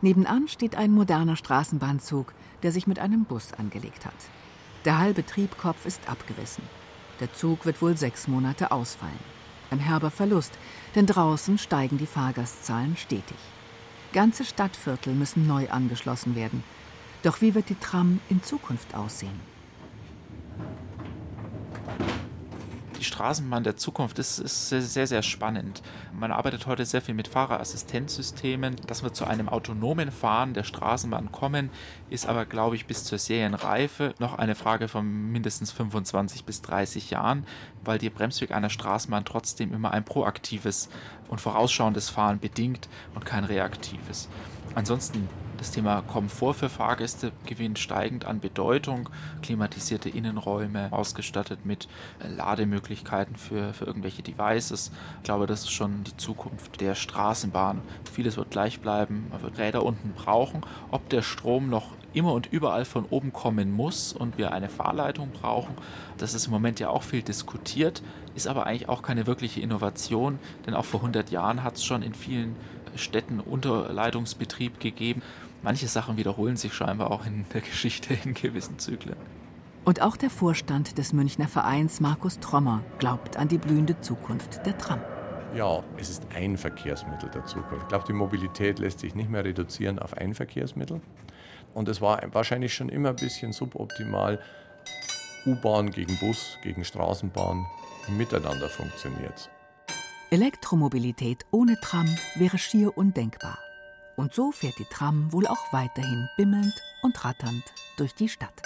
Nebenan 0.00 0.48
steht 0.48 0.76
ein 0.76 0.90
moderner 0.90 1.36
Straßenbahnzug, 1.36 2.32
der 2.62 2.72
sich 2.72 2.86
mit 2.86 2.98
einem 2.98 3.24
Bus 3.24 3.52
angelegt 3.52 4.06
hat. 4.06 4.14
Der 4.84 4.98
halbe 4.98 5.24
Triebkopf 5.24 5.84
ist 5.86 6.08
abgerissen. 6.08 6.64
Der 7.20 7.32
Zug 7.32 7.66
wird 7.66 7.82
wohl 7.82 7.96
sechs 7.96 8.28
Monate 8.28 8.70
ausfallen. 8.70 9.18
Ein 9.70 9.80
herber 9.80 10.10
Verlust, 10.10 10.52
denn 10.94 11.06
draußen 11.06 11.58
steigen 11.58 11.98
die 11.98 12.06
Fahrgastzahlen 12.06 12.96
stetig. 12.96 13.38
Ganze 14.12 14.44
Stadtviertel 14.44 15.14
müssen 15.14 15.46
neu 15.46 15.68
angeschlossen 15.68 16.36
werden. 16.36 16.62
Doch 17.22 17.40
wie 17.40 17.54
wird 17.54 17.68
die 17.68 17.74
Tram 17.74 18.20
in 18.28 18.42
Zukunft 18.42 18.94
aussehen? 18.94 19.55
Straßenbahn 23.04 23.64
der 23.64 23.76
Zukunft 23.76 24.18
ist, 24.18 24.38
ist 24.38 24.68
sehr, 24.68 25.06
sehr 25.06 25.22
spannend. 25.22 25.82
Man 26.12 26.32
arbeitet 26.32 26.66
heute 26.66 26.84
sehr 26.84 27.02
viel 27.02 27.14
mit 27.14 27.28
Fahrerassistenzsystemen. 27.28 28.76
Dass 28.86 29.02
wir 29.02 29.12
zu 29.12 29.24
einem 29.24 29.48
autonomen 29.48 30.10
Fahren 30.10 30.54
der 30.54 30.64
Straßenbahn 30.64 31.32
kommen, 31.32 31.70
ist 32.10 32.26
aber, 32.26 32.46
glaube 32.46 32.76
ich, 32.76 32.86
bis 32.86 33.04
zur 33.04 33.18
Serienreife 33.18 34.14
noch 34.18 34.38
eine 34.38 34.54
Frage 34.54 34.88
von 34.88 35.06
mindestens 35.32 35.72
25 35.72 36.44
bis 36.44 36.62
30 36.62 37.10
Jahren, 37.10 37.46
weil 37.84 37.98
der 37.98 38.10
Bremsweg 38.10 38.52
einer 38.52 38.70
Straßenbahn 38.70 39.24
trotzdem 39.24 39.72
immer 39.72 39.90
ein 39.92 40.04
proaktives 40.04 40.88
und 41.28 41.40
vorausschauendes 41.40 42.08
Fahren 42.10 42.38
bedingt 42.38 42.88
und 43.14 43.24
kein 43.24 43.44
reaktives. 43.44 44.28
Ansonsten 44.74 45.28
das 45.56 45.70
Thema 45.70 46.02
Komfort 46.02 46.54
für 46.54 46.68
Fahrgäste 46.68 47.32
gewinnt 47.46 47.78
steigend 47.78 48.26
an 48.26 48.40
Bedeutung. 48.40 49.08
Klimatisierte 49.42 50.10
Innenräume, 50.10 50.88
ausgestattet 50.90 51.64
mit 51.64 51.88
äh, 52.18 52.28
Lademöglichkeiten 52.28 53.36
für, 53.36 53.72
für 53.72 53.86
irgendwelche 53.86 54.22
Devices. 54.22 54.92
Ich 55.18 55.22
glaube, 55.22 55.46
das 55.46 55.60
ist 55.60 55.72
schon 55.72 56.04
die 56.04 56.16
Zukunft 56.16 56.80
der 56.80 56.94
Straßenbahn. 56.94 57.80
Vieles 58.12 58.36
wird 58.36 58.50
gleich 58.50 58.80
bleiben. 58.80 59.28
Man 59.30 59.42
wird 59.42 59.58
Räder 59.58 59.82
unten 59.82 60.12
brauchen. 60.12 60.60
Ob 60.90 61.08
der 61.08 61.22
Strom 61.22 61.70
noch 61.70 61.92
immer 62.12 62.32
und 62.32 62.52
überall 62.52 62.84
von 62.84 63.06
oben 63.08 63.32
kommen 63.32 63.72
muss 63.72 64.12
und 64.12 64.38
wir 64.38 64.52
eine 64.52 64.68
Fahrleitung 64.68 65.30
brauchen, 65.30 65.74
das 66.18 66.34
ist 66.34 66.46
im 66.46 66.52
Moment 66.52 66.80
ja 66.80 66.88
auch 66.88 67.02
viel 67.02 67.22
diskutiert, 67.22 68.02
ist 68.36 68.46
aber 68.46 68.66
eigentlich 68.66 68.88
auch 68.88 69.02
keine 69.02 69.26
wirkliche 69.26 69.60
Innovation, 69.60 70.38
denn 70.66 70.74
auch 70.74 70.84
vor 70.84 71.00
100 71.00 71.30
Jahren 71.30 71.64
hat 71.64 71.76
es 71.76 71.84
schon 71.84 72.02
in 72.02 72.14
vielen 72.14 72.54
Städten 72.94 73.40
Unterleitungsbetrieb 73.40 74.78
gegeben. 74.78 75.22
Manche 75.62 75.88
Sachen 75.88 76.16
wiederholen 76.16 76.56
sich 76.56 76.72
scheinbar 76.74 77.10
auch 77.10 77.26
in 77.26 77.46
der 77.52 77.60
Geschichte 77.62 78.16
in 78.24 78.34
gewissen 78.34 78.78
Zyklen. 78.78 79.16
Und 79.84 80.02
auch 80.02 80.16
der 80.16 80.30
Vorstand 80.30 80.98
des 80.98 81.12
Münchner 81.12 81.48
Vereins 81.48 82.00
Markus 82.00 82.40
Trommer 82.40 82.82
glaubt 82.98 83.36
an 83.36 83.48
die 83.48 83.58
blühende 83.58 84.00
Zukunft 84.00 84.66
der 84.66 84.76
Tram. 84.76 85.00
Ja, 85.54 85.82
es 85.96 86.10
ist 86.10 86.26
ein 86.34 86.58
Verkehrsmittel 86.58 87.30
der 87.30 87.44
Zukunft. 87.46 87.84
Ich 87.84 87.88
glaube, 87.88 88.04
die 88.06 88.12
Mobilität 88.12 88.78
lässt 88.78 88.98
sich 88.98 89.14
nicht 89.14 89.30
mehr 89.30 89.44
reduzieren 89.44 89.98
auf 89.98 90.14
ein 90.14 90.34
Verkehrsmittel. 90.34 91.00
Und 91.72 91.88
es 91.88 92.00
war 92.00 92.20
wahrscheinlich 92.32 92.74
schon 92.74 92.88
immer 92.88 93.10
ein 93.10 93.16
bisschen 93.16 93.52
suboptimal, 93.52 94.40
U-Bahn 95.46 95.90
gegen 95.90 96.16
Bus, 96.18 96.58
gegen 96.62 96.84
Straßenbahn 96.84 97.64
miteinander 98.08 98.68
funktioniert. 98.68 99.50
Elektromobilität 100.30 101.46
ohne 101.50 101.78
Tram 101.80 102.08
wäre 102.34 102.58
schier 102.58 102.96
undenkbar. 102.98 103.58
Und 104.16 104.34
so 104.34 104.50
fährt 104.50 104.78
die 104.78 104.86
Tram 104.90 105.32
wohl 105.32 105.46
auch 105.46 105.72
weiterhin 105.72 106.28
bimmelnd 106.36 106.74
und 107.02 107.24
ratternd 107.24 107.62
durch 107.96 108.14
die 108.14 108.28
Stadt. 108.28 108.62